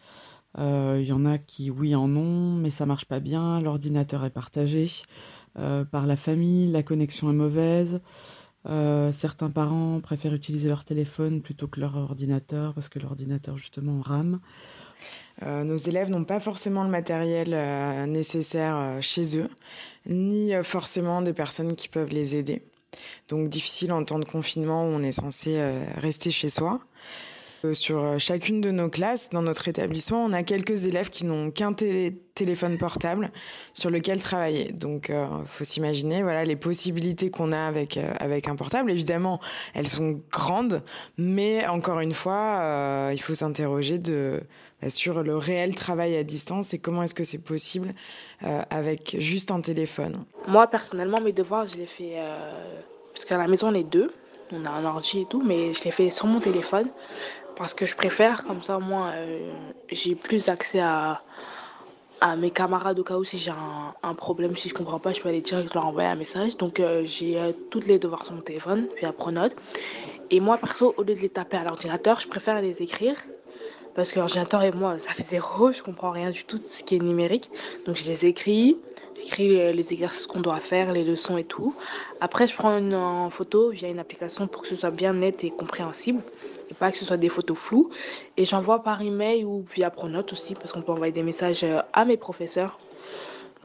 Euh, 0.58 0.98
il 1.00 1.06
y 1.06 1.12
en 1.12 1.24
a 1.26 1.38
qui, 1.38 1.70
oui, 1.70 1.94
en 1.94 2.14
ont, 2.16 2.54
mais 2.54 2.70
ça 2.70 2.86
marche 2.86 3.06
pas 3.06 3.20
bien. 3.20 3.60
L'ordinateur 3.60 4.24
est 4.24 4.30
partagé 4.30 4.90
euh, 5.58 5.84
par 5.84 6.06
la 6.06 6.16
famille, 6.16 6.70
la 6.70 6.82
connexion 6.82 7.30
est 7.30 7.34
mauvaise. 7.34 8.00
Euh, 8.66 9.12
certains 9.12 9.50
parents 9.50 10.00
préfèrent 10.00 10.34
utiliser 10.34 10.68
leur 10.68 10.84
téléphone 10.84 11.42
plutôt 11.42 11.68
que 11.68 11.80
leur 11.80 11.96
ordinateur 11.96 12.72
parce 12.72 12.88
que 12.88 12.98
l'ordinateur 12.98 13.58
justement 13.58 14.00
rame. 14.00 14.40
Euh, 15.42 15.64
nos 15.64 15.76
élèves 15.76 16.08
n'ont 16.08 16.24
pas 16.24 16.40
forcément 16.40 16.82
le 16.82 16.88
matériel 16.88 17.52
euh, 17.52 18.06
nécessaire 18.06 18.98
chez 19.02 19.38
eux, 19.38 19.50
ni 20.06 20.52
forcément 20.62 21.20
des 21.20 21.34
personnes 21.34 21.76
qui 21.76 21.88
peuvent 21.88 22.12
les 22.12 22.36
aider. 22.36 22.62
Donc 23.28 23.48
difficile 23.48 23.92
en 23.92 24.04
temps 24.04 24.20
de 24.20 24.24
confinement 24.24 24.84
où 24.84 24.92
on 24.92 25.02
est 25.02 25.12
censé 25.12 25.60
rester 25.96 26.30
chez 26.30 26.48
soi. 26.48 26.80
Euh, 27.64 27.72
sur 27.72 28.02
euh, 28.02 28.18
chacune 28.18 28.60
de 28.60 28.70
nos 28.70 28.88
classes, 28.88 29.30
dans 29.30 29.42
notre 29.42 29.68
établissement, 29.68 30.24
on 30.24 30.32
a 30.32 30.42
quelques 30.42 30.86
élèves 30.86 31.08
qui 31.08 31.24
n'ont 31.24 31.50
qu'un 31.50 31.72
téléphone 31.72 32.78
portable 32.78 33.30
sur 33.72 33.90
lequel 33.90 34.20
travailler. 34.20 34.72
Donc, 34.72 35.06
il 35.08 35.14
euh, 35.14 35.44
faut 35.46 35.64
s'imaginer, 35.64 36.22
voilà, 36.22 36.44
les 36.44 36.56
possibilités 36.56 37.30
qu'on 37.30 37.52
a 37.52 37.66
avec 37.66 37.98
avec 38.18 38.48
un 38.48 38.56
portable. 38.56 38.90
Évidemment, 38.90 39.40
elles 39.74 39.86
sont 39.86 40.20
grandes, 40.30 40.82
mais 41.16 41.66
encore 41.66 42.00
une 42.00 42.12
fois, 42.12 43.10
il 43.12 43.20
faut 43.20 43.34
s'interroger 43.34 43.98
bah, 43.98 44.90
sur 44.90 45.22
le 45.22 45.36
réel 45.36 45.74
travail 45.74 46.16
à 46.16 46.24
distance 46.24 46.74
et 46.74 46.78
comment 46.78 47.02
est-ce 47.02 47.14
que 47.14 47.24
c'est 47.24 47.44
possible 47.44 47.94
avec 48.70 49.16
juste 49.18 49.50
un 49.50 49.60
téléphone. 49.60 50.24
Moi, 50.48 50.66
personnellement, 50.66 51.20
mes 51.20 51.32
devoirs, 51.32 51.66
je 51.66 51.76
les 51.76 51.86
fais 51.86 52.16
parce 53.14 53.24
qu'à 53.24 53.38
la 53.38 53.46
maison, 53.46 53.68
on 53.68 53.74
est 53.74 53.84
deux. 53.84 54.10
On 54.52 54.64
a 54.66 54.70
un 54.70 54.84
ordi 54.84 55.20
et 55.20 55.26
tout, 55.26 55.42
mais 55.44 55.72
je 55.72 55.84
les 55.84 55.90
fais 55.90 56.10
sur 56.10 56.26
mon 56.26 56.40
téléphone 56.40 56.90
parce 57.56 57.74
que 57.74 57.86
je 57.86 57.94
préfère, 57.94 58.44
comme 58.44 58.62
ça, 58.62 58.78
moi, 58.78 59.10
euh, 59.14 59.50
j'ai 59.90 60.14
plus 60.14 60.48
accès 60.48 60.80
à, 60.80 61.22
à 62.20 62.36
mes 62.36 62.50
camarades 62.50 62.98
au 62.98 63.04
cas 63.04 63.16
où 63.16 63.24
si 63.24 63.38
j'ai 63.38 63.52
un, 64.02 64.14
problème, 64.14 64.56
si 64.56 64.68
je 64.68 64.74
comprends 64.74 64.98
pas, 64.98 65.12
je 65.12 65.20
peux 65.20 65.28
aller 65.28 65.42
direct 65.42 65.74
leur 65.74 65.86
envoyer 65.86 66.08
un 66.08 66.14
message. 66.16 66.56
Donc, 66.56 66.80
euh, 66.80 67.02
j'ai 67.04 67.38
euh, 67.38 67.52
toutes 67.70 67.86
les 67.86 67.98
devoirs 67.98 68.24
sur 68.24 68.34
mon 68.34 68.40
téléphone, 68.40 68.88
via 68.98 69.12
Pronote. 69.12 69.54
Et 70.30 70.40
moi, 70.40 70.56
perso, 70.56 70.94
au 70.96 71.02
lieu 71.02 71.14
de 71.14 71.20
les 71.20 71.28
taper 71.28 71.58
à 71.58 71.64
l'ordinateur, 71.64 72.20
je 72.20 72.28
préfère 72.28 72.60
les 72.62 72.82
écrire. 72.82 73.16
Parce 73.94 74.10
que 74.10 74.18
l'ordinateur 74.18 74.62
et 74.62 74.72
moi, 74.72 74.98
ça 74.98 75.12
fait 75.12 75.26
zéro, 75.26 75.70
je 75.72 75.82
comprends 75.82 76.10
rien 76.10 76.30
du 76.30 76.44
tout 76.44 76.58
de 76.58 76.66
ce 76.66 76.82
qui 76.82 76.96
est 76.96 77.02
numérique. 77.02 77.50
Donc, 77.86 77.96
je 77.96 78.06
les 78.06 78.26
écris, 78.26 78.78
j'écris 79.24 79.48
les, 79.48 79.92
exercices 79.92 80.26
qu'on 80.26 80.40
doit 80.40 80.60
faire, 80.60 80.92
les 80.92 81.04
leçons 81.04 81.36
et 81.36 81.44
tout. 81.44 81.74
Après, 82.20 82.46
je 82.46 82.54
prends 82.54 82.76
une 82.76 83.30
photo 83.30 83.70
via 83.70 83.88
une 83.88 83.98
application 83.98 84.46
pour 84.46 84.62
que 84.62 84.68
ce 84.68 84.76
soit 84.76 84.90
bien 84.90 85.14
net 85.14 85.44
et 85.44 85.50
compréhensible 85.50 86.22
et 86.70 86.74
pas 86.74 86.92
que 86.92 86.98
ce 86.98 87.04
soit 87.04 87.16
des 87.16 87.28
photos 87.28 87.56
floues. 87.56 87.90
Et 88.36 88.44
j'envoie 88.44 88.82
par 88.82 89.02
email 89.02 89.44
ou 89.44 89.64
via 89.74 89.90
Pronote 89.90 90.32
aussi, 90.32 90.54
parce 90.54 90.72
qu'on 90.72 90.82
peut 90.82 90.92
envoyer 90.92 91.12
des 91.12 91.22
messages 91.22 91.64
euh, 91.64 91.80
à 91.92 92.04
mes 92.04 92.16
professeurs. 92.16 92.78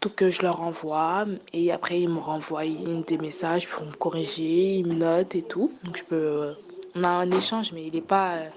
tout 0.01 0.09
que 0.09 0.31
je 0.31 0.43
leur 0.43 0.61
envoie 0.61 1.25
et 1.51 1.73
après 1.73 1.99
ils 1.99 2.07
me 2.07 2.19
renvoient 2.19 2.63
des 3.05 3.17
messages 3.17 3.67
pour 3.67 3.85
me 3.85 3.91
corriger, 3.91 4.75
ils 4.75 4.87
me 4.87 4.93
notent 4.93 5.35
et 5.35 5.43
tout. 5.43 5.73
Donc 5.83 5.97
je 5.97 6.03
peux, 6.05 6.53
on 6.95 7.03
a 7.03 7.09
un 7.09 7.29
échange 7.31 7.73
mais 7.73 7.85
il 7.85 7.93
n'est 7.93 8.01
pas 8.01 8.35
euh, 8.35 8.49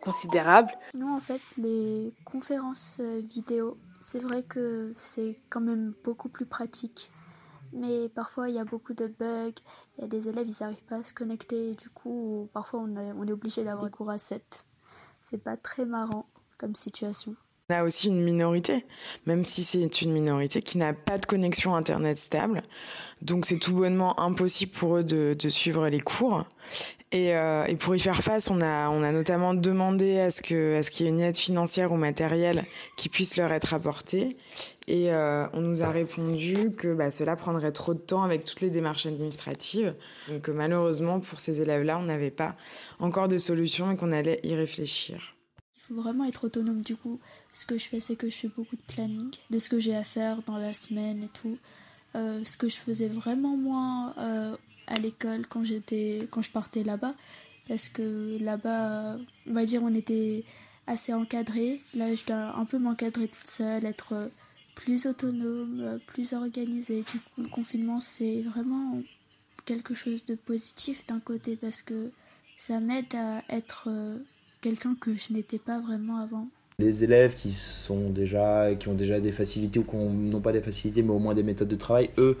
considérable. 0.00 0.70
Sinon 0.92 1.16
en 1.16 1.20
fait 1.20 1.40
les 1.58 2.12
conférences 2.24 2.98
euh, 3.00 3.22
vidéo, 3.28 3.76
c'est 4.04 4.18
vrai 4.18 4.42
que 4.42 4.92
c'est 4.98 5.40
quand 5.48 5.62
même 5.62 5.94
beaucoup 6.04 6.28
plus 6.28 6.44
pratique. 6.44 7.10
Mais 7.72 8.10
parfois 8.10 8.50
il 8.50 8.54
y 8.54 8.58
a 8.58 8.64
beaucoup 8.64 8.92
de 8.92 9.06
bugs, 9.06 9.54
il 9.96 10.02
y 10.02 10.04
a 10.04 10.06
des 10.06 10.28
élèves 10.28 10.46
ils 10.46 10.56
n'arrivent 10.60 10.84
pas 10.84 10.96
à 10.96 11.04
se 11.04 11.14
connecter 11.14 11.74
du 11.74 11.88
coup 11.88 12.48
parfois 12.52 12.80
on 12.80 12.96
est, 12.96 13.12
on 13.12 13.26
est 13.26 13.32
obligé 13.32 13.64
d'avoir 13.64 13.86
des 13.86 13.90
cours 13.90 14.10
à 14.10 14.18
7. 14.18 14.66
C'est 15.22 15.42
pas 15.42 15.56
très 15.56 15.86
marrant 15.86 16.28
comme 16.58 16.74
situation. 16.74 17.34
On 17.70 17.74
a 17.74 17.82
aussi 17.82 18.08
une 18.08 18.22
minorité, 18.22 18.84
même 19.24 19.42
si 19.42 19.64
c'est 19.64 20.02
une 20.02 20.12
minorité 20.12 20.60
qui 20.60 20.76
n'a 20.76 20.92
pas 20.92 21.16
de 21.16 21.24
connexion 21.24 21.74
Internet 21.74 22.18
stable. 22.18 22.62
Donc 23.22 23.46
c'est 23.46 23.56
tout 23.56 23.72
bonnement 23.72 24.20
impossible 24.20 24.72
pour 24.72 24.98
eux 24.98 25.02
de, 25.02 25.48
suivre 25.48 25.88
les 25.88 26.00
cours. 26.00 26.44
Et, 27.10 27.34
euh, 27.34 27.64
et, 27.64 27.76
pour 27.76 27.96
y 27.96 27.98
faire 27.98 28.22
face, 28.22 28.50
on 28.50 28.60
a, 28.60 28.90
notamment 29.12 29.54
demandé 29.54 30.18
à 30.18 30.30
ce 30.30 30.42
qu'il 30.42 30.56
y 30.56 31.08
ait 31.08 31.10
une 31.10 31.20
aide 31.20 31.38
financière 31.38 31.90
ou 31.90 31.96
matérielle 31.96 32.66
qui 32.98 33.08
puisse 33.08 33.38
leur 33.38 33.50
être 33.50 33.72
apportée. 33.72 34.36
Et 34.86 35.10
euh, 35.10 35.46
on 35.54 35.62
nous 35.62 35.82
a 35.82 35.88
répondu 35.88 36.72
que 36.76 36.92
bah, 36.92 37.10
cela 37.10 37.34
prendrait 37.34 37.72
trop 37.72 37.94
de 37.94 37.98
temps 37.98 38.24
avec 38.24 38.44
toutes 38.44 38.60
les 38.60 38.70
démarches 38.70 39.06
administratives. 39.06 39.94
Donc 40.28 40.48
malheureusement, 40.48 41.18
pour 41.18 41.40
ces 41.40 41.62
élèves-là, 41.62 41.96
on 41.98 42.02
n'avait 42.02 42.30
pas 42.30 42.56
encore 42.98 43.28
de 43.28 43.38
solution 43.38 43.90
et 43.90 43.96
qu'on 43.96 44.12
allait 44.12 44.40
y 44.42 44.54
réfléchir. 44.54 45.34
Il 45.76 45.80
faut 45.94 46.02
vraiment 46.02 46.24
être 46.24 46.44
autonome 46.44 46.82
du 46.82 46.96
coup. 46.96 47.20
Ce 47.54 47.64
que 47.64 47.78
je 47.78 47.84
fais, 47.84 48.00
c'est 48.00 48.16
que 48.16 48.28
je 48.28 48.34
fais 48.34 48.48
beaucoup 48.48 48.74
de 48.74 48.82
planning 48.82 49.30
de 49.48 49.58
ce 49.60 49.68
que 49.68 49.78
j'ai 49.78 49.94
à 49.94 50.02
faire 50.02 50.42
dans 50.42 50.58
la 50.58 50.74
semaine 50.74 51.22
et 51.22 51.28
tout. 51.28 51.56
Euh, 52.16 52.44
ce 52.44 52.56
que 52.56 52.68
je 52.68 52.76
faisais 52.76 53.06
vraiment 53.06 53.56
moins 53.56 54.12
euh, 54.18 54.56
à 54.88 54.98
l'école 54.98 55.46
quand 55.46 55.62
j'étais, 55.62 56.26
quand 56.32 56.42
je 56.42 56.50
partais 56.50 56.82
là-bas, 56.82 57.14
parce 57.68 57.88
que 57.88 58.38
là-bas, 58.40 59.18
on 59.46 59.52
va 59.52 59.64
dire, 59.64 59.84
on 59.84 59.94
était 59.94 60.44
assez 60.88 61.14
encadré. 61.14 61.80
Là, 61.94 62.12
je 62.12 62.26
dois 62.26 62.56
un 62.56 62.64
peu 62.64 62.78
m'encadrer 62.78 63.28
toute 63.28 63.46
seule, 63.46 63.84
être 63.84 64.30
plus 64.74 65.06
autonome, 65.06 66.00
plus 66.06 66.32
organisée. 66.32 67.04
Du 67.12 67.20
coup, 67.20 67.42
le 67.42 67.48
confinement, 67.48 68.00
c'est 68.00 68.42
vraiment 68.42 69.00
quelque 69.64 69.94
chose 69.94 70.24
de 70.24 70.34
positif 70.34 71.06
d'un 71.06 71.20
côté 71.20 71.54
parce 71.54 71.82
que 71.82 72.10
ça 72.56 72.80
m'aide 72.80 73.14
à 73.14 73.44
être 73.48 73.88
quelqu'un 74.60 74.96
que 74.96 75.16
je 75.16 75.32
n'étais 75.32 75.60
pas 75.60 75.78
vraiment 75.78 76.16
avant. 76.16 76.48
Les 76.78 77.04
élèves 77.04 77.34
qui 77.34 77.52
sont 77.52 78.10
déjà, 78.10 78.74
qui 78.74 78.88
ont 78.88 78.94
déjà 78.94 79.20
des 79.20 79.32
facilités 79.32 79.78
ou 79.78 79.84
qui 79.84 79.96
n'ont 79.96 80.40
pas 80.40 80.52
des 80.52 80.60
facilités, 80.60 81.02
mais 81.02 81.12
au 81.12 81.20
moins 81.20 81.34
des 81.34 81.44
méthodes 81.44 81.68
de 81.68 81.76
travail, 81.76 82.10
eux, 82.18 82.36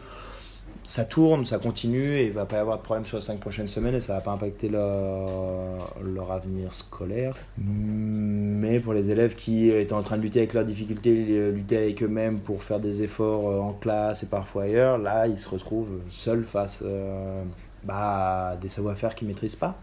ça 0.82 1.04
tourne, 1.04 1.46
ça 1.46 1.58
continue 1.58 2.16
et 2.16 2.26
il 2.26 2.32
va 2.32 2.44
pas 2.44 2.56
y 2.56 2.58
avoir 2.58 2.78
de 2.78 2.82
problème 2.82 3.06
sur 3.06 3.16
les 3.16 3.22
cinq 3.22 3.40
prochaines 3.40 3.66
semaines 3.66 3.94
et 3.94 4.00
ça 4.00 4.14
va 4.14 4.20
pas 4.20 4.32
impacter 4.32 4.68
leur, 4.68 6.30
avenir 6.30 6.74
scolaire. 6.74 7.34
Mais 7.58 8.80
pour 8.80 8.92
les 8.92 9.10
élèves 9.10 9.34
qui 9.34 9.70
étaient 9.70 9.92
en 9.92 10.02
train 10.02 10.18
de 10.18 10.22
lutter 10.22 10.40
avec 10.40 10.52
leurs 10.52 10.64
difficultés, 10.64 11.52
lutter 11.52 11.78
avec 11.78 12.02
eux-mêmes 12.02 12.40
pour 12.40 12.62
faire 12.62 12.80
des 12.80 13.02
efforts 13.02 13.48
euh, 13.48 13.60
en 13.60 13.72
classe 13.72 14.24
et 14.24 14.26
parfois 14.26 14.64
ailleurs, 14.64 14.98
là 14.98 15.26
ils 15.26 15.38
se 15.38 15.48
retrouvent 15.48 16.00
seuls 16.10 16.44
face 16.44 16.80
euh, 16.82 17.42
bah, 17.82 18.50
à 18.50 18.56
des 18.56 18.68
savoir-faire 18.68 19.14
qu'ils 19.14 19.28
maîtrisent 19.28 19.56
pas. 19.56 19.78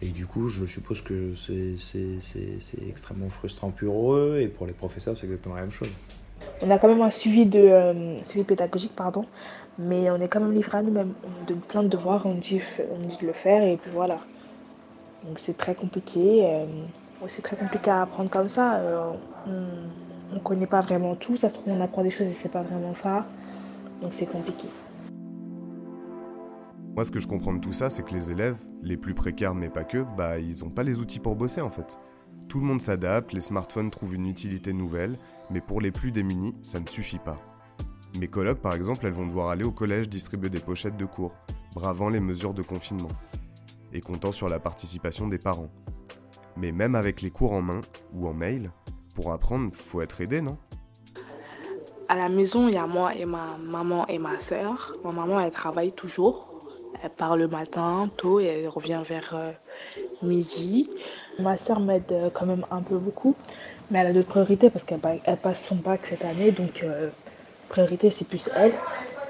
Et 0.00 0.08
du 0.08 0.26
coup, 0.26 0.48
je 0.48 0.64
suppose 0.64 1.02
que 1.02 1.34
c'est 1.36 2.88
extrêmement 2.88 3.30
frustrant 3.30 3.70
pour 3.70 4.14
eux 4.14 4.38
et 4.40 4.48
pour 4.48 4.66
les 4.66 4.72
professeurs, 4.72 5.16
c'est 5.16 5.26
exactement 5.26 5.56
la 5.56 5.62
même 5.62 5.72
chose. 5.72 5.90
On 6.62 6.70
a 6.70 6.78
quand 6.78 6.88
même 6.88 7.02
un 7.02 7.10
suivi, 7.10 7.46
de, 7.46 7.58
euh, 7.58 8.22
suivi 8.22 8.44
pédagogique, 8.44 8.94
pardon, 8.94 9.24
mais 9.78 10.10
on 10.10 10.20
est 10.20 10.28
quand 10.28 10.40
même 10.40 10.52
livré 10.52 10.78
à 10.78 10.82
nous-mêmes. 10.82 11.14
De 11.46 11.54
plein 11.54 11.82
de 11.82 11.88
devoirs, 11.88 12.26
on 12.26 12.34
dit, 12.34 12.60
on 12.92 13.06
dit 13.06 13.16
de 13.20 13.26
le 13.26 13.32
faire 13.32 13.62
et 13.62 13.76
puis 13.76 13.90
voilà. 13.92 14.20
Donc 15.24 15.38
c'est 15.40 15.56
très 15.56 15.74
compliqué. 15.74 16.44
Euh, 16.44 16.66
c'est 17.26 17.42
très 17.42 17.56
compliqué 17.56 17.90
à 17.90 18.02
apprendre 18.02 18.30
comme 18.30 18.48
ça. 18.48 18.76
Euh, 18.76 19.10
on 20.30 20.34
ne 20.34 20.40
connaît 20.40 20.66
pas 20.66 20.80
vraiment 20.80 21.16
tout. 21.16 21.36
Ça 21.36 21.48
se 21.48 21.54
trouve, 21.54 21.72
on 21.72 21.80
apprend 21.80 22.02
des 22.02 22.10
choses 22.10 22.28
et 22.28 22.32
c'est 22.32 22.50
pas 22.50 22.62
vraiment 22.62 22.94
ça. 22.94 23.26
Donc 24.00 24.12
c'est 24.14 24.26
compliqué. 24.26 24.68
Moi, 26.98 27.04
ce 27.04 27.12
que 27.12 27.20
je 27.20 27.28
comprends 27.28 27.52
de 27.52 27.60
tout 27.60 27.72
ça, 27.72 27.90
c'est 27.90 28.02
que 28.02 28.12
les 28.12 28.32
élèves, 28.32 28.58
les 28.82 28.96
plus 28.96 29.14
précaires 29.14 29.54
mais 29.54 29.70
pas 29.70 29.84
que, 29.84 30.04
bah, 30.16 30.40
ils 30.40 30.64
ont 30.64 30.68
pas 30.68 30.82
les 30.82 30.98
outils 30.98 31.20
pour 31.20 31.36
bosser 31.36 31.60
en 31.60 31.70
fait. 31.70 31.96
Tout 32.48 32.58
le 32.58 32.64
monde 32.64 32.82
s'adapte, 32.82 33.32
les 33.32 33.40
smartphones 33.40 33.88
trouvent 33.88 34.16
une 34.16 34.26
utilité 34.26 34.72
nouvelle, 34.72 35.16
mais 35.48 35.60
pour 35.60 35.80
les 35.80 35.92
plus 35.92 36.10
démunis, 36.10 36.56
ça 36.60 36.80
ne 36.80 36.88
suffit 36.88 37.20
pas. 37.20 37.38
Mes 38.18 38.26
colocs, 38.26 38.58
par 38.58 38.74
exemple, 38.74 39.06
elles 39.06 39.12
vont 39.12 39.28
devoir 39.28 39.50
aller 39.50 39.62
au 39.62 39.70
collège 39.70 40.08
distribuer 40.08 40.50
des 40.50 40.58
pochettes 40.58 40.96
de 40.96 41.04
cours, 41.04 41.34
bravant 41.72 42.08
les 42.08 42.18
mesures 42.18 42.52
de 42.52 42.62
confinement, 42.62 43.12
et 43.92 44.00
comptant 44.00 44.32
sur 44.32 44.48
la 44.48 44.58
participation 44.58 45.28
des 45.28 45.38
parents. 45.38 45.70
Mais 46.56 46.72
même 46.72 46.96
avec 46.96 47.22
les 47.22 47.30
cours 47.30 47.52
en 47.52 47.62
main 47.62 47.80
ou 48.12 48.26
en 48.26 48.34
mail, 48.34 48.72
pour 49.14 49.30
apprendre, 49.30 49.72
faut 49.72 50.00
être 50.00 50.20
aidé, 50.20 50.40
non? 50.40 50.58
À 52.08 52.16
la 52.16 52.28
maison, 52.28 52.66
il 52.66 52.74
y 52.74 52.78
a 52.78 52.88
moi 52.88 53.14
et 53.14 53.24
ma 53.24 53.56
maman 53.58 54.04
et 54.08 54.18
ma 54.18 54.40
sœur. 54.40 54.94
Ma 55.04 55.12
maman, 55.12 55.38
elle 55.38 55.52
travaille 55.52 55.92
toujours. 55.92 56.47
Elle 57.02 57.10
part 57.10 57.36
le 57.36 57.46
matin 57.46 58.10
tôt 58.16 58.40
et 58.40 58.46
elle 58.46 58.68
revient 58.68 59.00
vers 59.04 59.30
euh, 59.34 59.52
midi. 60.22 60.90
Ma 61.38 61.56
soeur 61.56 61.78
m'aide 61.78 62.10
euh, 62.10 62.28
quand 62.32 62.46
même 62.46 62.66
un 62.72 62.82
peu 62.82 62.96
beaucoup, 62.98 63.36
mais 63.90 64.00
elle 64.00 64.08
a 64.08 64.12
d'autres 64.12 64.28
priorités 64.28 64.68
parce 64.68 64.84
qu'elle 64.84 65.00
passe 65.42 65.64
son 65.64 65.76
bac 65.76 66.00
cette 66.08 66.24
année, 66.24 66.50
donc 66.50 66.82
euh, 66.82 67.10
priorité 67.68 68.10
c'est 68.10 68.26
plus 68.26 68.48
elle. 68.56 68.72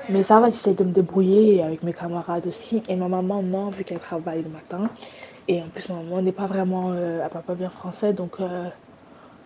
Mais 0.09 0.23
ça 0.23 0.41
va, 0.41 0.49
j'essaie 0.49 0.73
de 0.73 0.85
me 0.85 0.93
débrouiller 0.93 1.63
avec 1.63 1.83
mes 1.83 1.93
camarades 1.93 2.47
aussi. 2.47 2.83
Et 2.89 2.97
ma 2.97 3.09
maman, 3.09 3.43
non, 3.43 3.69
vu 3.69 3.85
qu'elle 3.85 3.99
travaille 3.99 4.43
le 4.43 4.49
matin. 4.49 4.89
Et 5.49 5.61
en 5.61 5.69
plus, 5.69 5.87
ma 5.91 5.97
maman 5.97 6.23
n'est 6.23 6.33
pas 6.33 6.47
vraiment, 6.47 6.95
elle 6.95 7.29
parle 7.31 7.45
pas 7.45 7.55
bien 7.55 7.69
français, 7.69 8.15
donc 8.15 8.39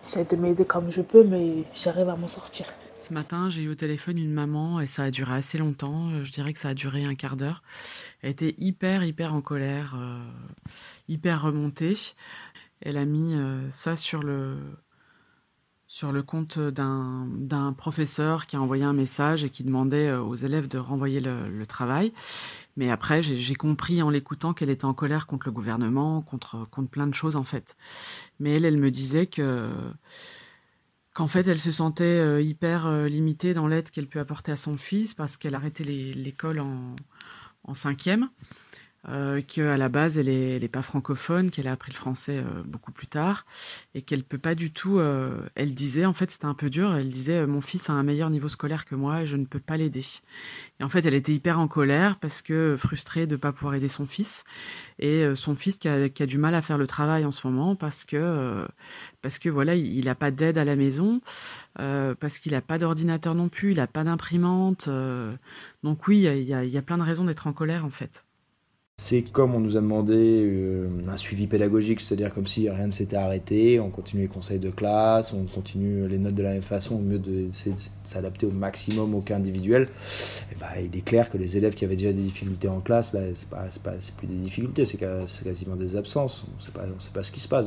j'essaie 0.05 0.23
de 0.23 0.35
m'aider 0.37 0.63
comme 0.63 0.89
je 0.89 1.01
peux, 1.01 1.23
mais 1.25 1.65
j'arrive 1.75 2.07
à 2.07 2.15
m'en 2.15 2.29
sortir. 2.29 2.65
Ce 3.03 3.13
matin, 3.13 3.49
j'ai 3.49 3.63
eu 3.63 3.69
au 3.69 3.75
téléphone 3.75 4.17
une 4.17 4.31
maman 4.31 4.79
et 4.79 4.87
ça 4.87 5.03
a 5.03 5.11
duré 5.11 5.33
assez 5.33 5.57
longtemps. 5.57 6.09
Euh, 6.11 6.23
je 6.23 6.31
dirais 6.31 6.53
que 6.53 6.59
ça 6.59 6.69
a 6.69 6.73
duré 6.73 7.03
un 7.03 7.15
quart 7.15 7.35
d'heure. 7.35 7.61
Elle 8.21 8.29
était 8.29 8.55
hyper, 8.57 9.03
hyper 9.03 9.33
en 9.33 9.41
colère, 9.41 9.95
euh, 9.99 10.23
hyper 11.09 11.41
remontée. 11.41 11.97
Elle 12.79 12.95
a 12.95 13.03
mis 13.03 13.33
euh, 13.35 13.69
ça 13.71 13.97
sur 13.97 14.23
le, 14.23 14.55
sur 15.85 16.13
le 16.13 16.23
compte 16.23 16.57
d'un 16.57 17.75
professeur 17.77 18.47
qui 18.47 18.55
a 18.55 18.61
envoyé 18.61 18.85
un 18.85 18.93
message 18.93 19.43
et 19.43 19.49
qui 19.49 19.65
demandait 19.65 20.13
aux 20.13 20.35
élèves 20.35 20.69
de 20.69 20.77
renvoyer 20.77 21.19
le, 21.19 21.65
travail. 21.65 22.13
Mais 22.77 22.89
après, 22.89 23.21
j'ai 23.21 23.55
compris 23.55 24.01
en 24.01 24.11
l'écoutant 24.11 24.53
qu'elle 24.53 24.69
était 24.69 24.85
en 24.85 24.93
colère 24.93 25.27
contre 25.27 25.47
le 25.47 25.51
gouvernement, 25.51 26.21
contre, 26.21 26.69
contre 26.71 26.89
plein 26.89 27.07
de 27.07 27.13
choses 27.13 27.35
en 27.35 27.43
fait. 27.43 27.75
Mais 28.39 28.53
elle, 28.53 28.63
elle 28.63 28.77
me 28.77 28.91
disait 28.91 29.27
que 29.27 29.69
qu'en 31.13 31.27
fait 31.27 31.47
elle 31.47 31.59
se 31.59 31.71
sentait 31.71 32.03
euh, 32.03 32.41
hyper 32.41 32.87
euh, 32.87 33.07
limitée 33.07 33.53
dans 33.53 33.67
l'aide 33.67 33.89
qu'elle 33.91 34.07
peut 34.07 34.19
apporter 34.19 34.51
à 34.51 34.55
son 34.55 34.77
fils 34.77 35.13
parce 35.13 35.37
qu'elle 35.37 35.55
a 35.55 35.57
arrêté 35.57 35.83
l'école 35.83 36.59
en 36.59 37.73
cinquième 37.73 38.29
euh, 39.09 39.41
qu'à 39.41 39.75
la 39.75 39.89
base 39.89 40.17
elle 40.17 40.29
est, 40.29 40.55
elle 40.55 40.63
est 40.63 40.69
pas 40.69 40.81
francophone, 40.81 41.51
qu'elle 41.51 41.67
a 41.67 41.73
appris 41.73 41.91
le 41.91 41.97
français 41.97 42.37
euh, 42.37 42.63
beaucoup 42.65 42.91
plus 42.91 43.07
tard 43.07 43.45
et 43.95 44.01
qu'elle 44.01 44.23
peut 44.23 44.37
pas 44.37 44.55
du 44.55 44.71
tout. 44.71 44.99
Euh, 44.99 45.41
elle 45.55 45.73
disait 45.73 46.05
en 46.05 46.13
fait 46.13 46.31
c'était 46.31 46.45
un 46.45 46.53
peu 46.53 46.69
dur. 46.69 46.95
Elle 46.95 47.09
disait 47.09 47.39
euh, 47.39 47.47
mon 47.47 47.61
fils 47.61 47.89
a 47.89 47.93
un 47.93 48.03
meilleur 48.03 48.29
niveau 48.29 48.49
scolaire 48.49 48.85
que 48.85 48.95
moi 48.95 49.23
et 49.23 49.25
je 49.25 49.37
ne 49.37 49.45
peux 49.45 49.59
pas 49.59 49.77
l'aider. 49.77 50.05
Et 50.79 50.83
en 50.83 50.89
fait 50.89 51.05
elle 51.05 51.13
était 51.13 51.33
hyper 51.33 51.59
en 51.59 51.67
colère 51.67 52.17
parce 52.19 52.41
que 52.41 52.75
frustrée 52.77 53.27
de 53.27 53.35
pas 53.35 53.51
pouvoir 53.51 53.75
aider 53.75 53.87
son 53.89 54.05
fils 54.05 54.45
et 54.99 55.25
son 55.35 55.55
fils 55.55 55.77
qui 55.77 55.87
a, 55.87 56.09
qui 56.09 56.23
a, 56.23 56.25
du 56.25 56.37
mal 56.37 56.55
à 56.55 56.61
faire 56.61 56.77
le 56.77 56.87
travail 56.87 57.25
en 57.25 57.31
ce 57.31 57.45
moment 57.47 57.75
parce 57.75 58.05
que 58.05 58.65
parce 59.21 59.39
que 59.39 59.49
voilà 59.49 59.75
il 59.75 60.05
n'a 60.05 60.15
pas 60.15 60.31
d'aide 60.31 60.57
à 60.57 60.65
la 60.65 60.75
maison 60.75 61.21
parce 61.75 62.39
qu'il 62.39 62.53
n'a 62.53 62.61
pas 62.61 62.77
d'ordinateur 62.77 63.35
non 63.35 63.49
plus, 63.49 63.71
il 63.71 63.77
n'a 63.77 63.87
pas 63.87 64.03
d'imprimante. 64.03 64.89
donc 65.83 66.07
oui 66.07 66.19
il 66.23 66.43
y 66.43 66.53
a, 66.53 66.63
y 66.63 66.77
a 66.77 66.81
plein 66.81 66.97
de 66.97 67.03
raisons 67.03 67.25
d'être 67.25 67.47
en 67.47 67.53
colère 67.53 67.85
en 67.85 67.89
fait. 67.89 68.25
C'est 68.97 69.23
comme 69.23 69.55
on 69.55 69.59
nous 69.59 69.75
a 69.75 69.81
demandé 69.81 70.13
euh, 70.15 70.87
un 71.07 71.17
suivi 71.17 71.47
pédagogique, 71.47 71.99
c'est-à-dire 71.99 72.31
comme 72.31 72.45
si 72.45 72.69
rien 72.69 72.85
ne 72.85 72.91
s'était 72.91 73.15
arrêté, 73.15 73.79
on 73.79 73.89
continue 73.89 74.21
les 74.21 74.27
conseils 74.27 74.59
de 74.59 74.69
classe, 74.69 75.33
on 75.33 75.45
continue 75.45 76.07
les 76.07 76.19
notes 76.19 76.35
de 76.35 76.43
la 76.43 76.53
même 76.53 76.61
façon, 76.61 76.97
au 76.97 76.99
mieux 76.99 77.17
de, 77.17 77.49
s'adapter 78.03 78.45
au 78.45 78.51
maximum 78.51 79.15
au 79.15 79.21
cas 79.21 79.37
individuel. 79.37 79.89
Et 80.51 80.55
bah, 80.59 80.79
il 80.79 80.95
est 80.95 81.01
clair 81.03 81.31
que 81.31 81.39
les 81.39 81.57
élèves 81.57 81.73
qui 81.73 81.85
avaient 81.85 81.95
déjà 81.95 82.13
des 82.13 82.21
difficultés 82.21 82.67
en 82.67 82.81
classe, 82.81 83.13
là, 83.13 83.21
c'est 83.33 83.49
pas, 83.49 83.93
plus 84.15 84.27
des 84.27 84.35
difficultés, 84.35 84.85
c'est 84.85 84.97
quasiment 84.97 85.75
des 85.75 85.95
absences. 85.95 86.45
On 86.47 86.91
ne 86.91 86.99
sait 87.01 87.11
pas 87.11 87.23
ce 87.23 87.31
qui 87.31 87.39
se 87.39 87.47
passe. 87.47 87.65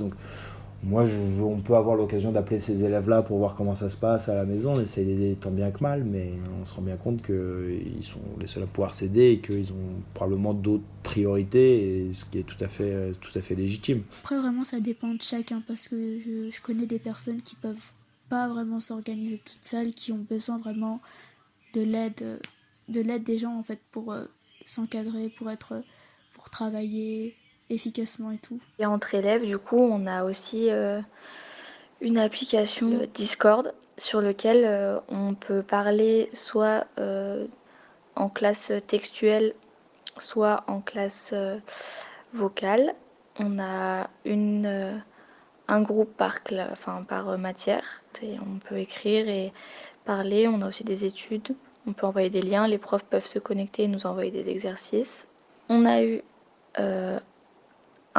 Moi, 0.87 1.05
on 1.41 1.61
peut 1.61 1.75
avoir 1.75 1.97
l'occasion 1.97 2.31
d'appeler 2.31 2.61
ces 2.61 2.85
élèves-là 2.85 3.23
pour 3.23 3.39
voir 3.39 3.57
comment 3.57 3.75
ça 3.75 3.91
se 3.91 3.97
passe 3.97 4.29
à 4.29 4.37
la 4.37 4.45
maison. 4.45 4.75
On 4.75 4.77
d'aider 4.77 5.37
tant 5.41 5.51
bien 5.51 5.73
que 5.73 5.83
mal, 5.83 6.05
mais 6.05 6.31
on 6.61 6.65
se 6.65 6.73
rend 6.75 6.83
bien 6.83 6.97
compte 6.97 7.23
qu'ils 7.23 8.05
sont 8.05 8.21
les 8.39 8.47
seuls 8.47 8.63
à 8.63 8.67
pouvoir 8.67 8.95
s'aider 8.95 9.33
et 9.33 9.41
qu'ils 9.41 9.73
ont 9.73 10.01
probablement 10.15 10.55
d'autres 10.55 10.85
priorités, 11.03 12.09
ce 12.13 12.25
qui 12.25 12.39
est 12.39 12.45
tout 12.45 12.63
à 12.63 12.69
fait, 12.69 13.13
tout 13.21 13.37
à 13.37 13.43
fait 13.43 13.57
légitime. 13.57 14.05
Après, 14.23 14.39
vraiment, 14.39 14.63
ça 14.63 14.79
dépend 14.79 15.13
de 15.13 15.23
chacun 15.23 15.61
parce 15.67 15.89
que 15.89 16.21
je, 16.21 16.61
connais 16.63 16.87
des 16.87 17.01
personnes 17.01 17.43
qui 17.43 17.57
peuvent 17.57 17.93
pas 18.29 18.49
vraiment 18.49 18.79
s'organiser 18.79 19.41
toutes 19.45 19.65
seules, 19.65 19.93
qui 19.93 20.13
ont 20.13 20.25
besoin 20.31 20.59
vraiment 20.59 21.01
de 21.75 21.81
l'aide 21.81 22.39
de 22.89 23.01
l'aide 23.01 23.25
des 23.25 23.39
gens 23.39 23.59
en 23.59 23.65
fait 23.65 23.81
pour 23.91 24.15
s'encadrer, 24.65 25.31
pour 25.31 25.51
pour 26.33 26.51
travailler 26.51 27.35
efficacement 27.71 28.31
et 28.31 28.39
tout. 28.39 28.61
Et 28.79 28.87
entre 28.87 29.15
élèves, 29.15 29.45
du 29.45 29.59
coup, 29.59 29.79
on 29.79 30.07
a 30.07 30.25
aussi 30.25 30.71
une 32.01 32.19
application 32.19 33.07
Discord 33.13 33.73
sur 33.97 34.21
lequel 34.21 35.01
on 35.09 35.35
peut 35.35 35.63
parler 35.63 36.31
soit 36.33 36.87
en 38.15 38.29
classe 38.29 38.73
textuelle, 38.87 39.55
soit 40.19 40.65
en 40.69 40.81
classe 40.81 41.35
vocale. 42.33 42.95
On 43.39 43.59
a 43.59 44.09
un 45.69 45.83
groupe 45.83 46.17
par, 46.17 46.39
enfin, 46.71 47.05
par 47.07 47.29
euh, 47.31 47.37
matière. 47.37 48.03
Et 48.23 48.37
on 48.41 48.59
peut 48.59 48.79
écrire 48.79 49.29
et 49.29 49.53
parler. 50.05 50.49
On 50.49 50.63
a 50.63 50.69
aussi 50.69 50.85
des 50.85 51.05
études. 51.05 51.55
On 51.87 51.93
peut 51.93 52.07
envoyer 52.07 52.31
des 52.31 52.43
liens. 52.43 52.67
Les 52.67 52.79
profs 52.79 53.05
peuvent 53.05 53.27
se 53.27 53.39
connecter 53.39 53.85
et 53.85 53.89
nous 53.89 54.07
envoyer 54.07 54.31
des 54.31 54.49
exercices. 54.49 55.27
On 55.69 55.85
a 55.85 56.03
eu 56.03 56.23
euh, 56.79 57.19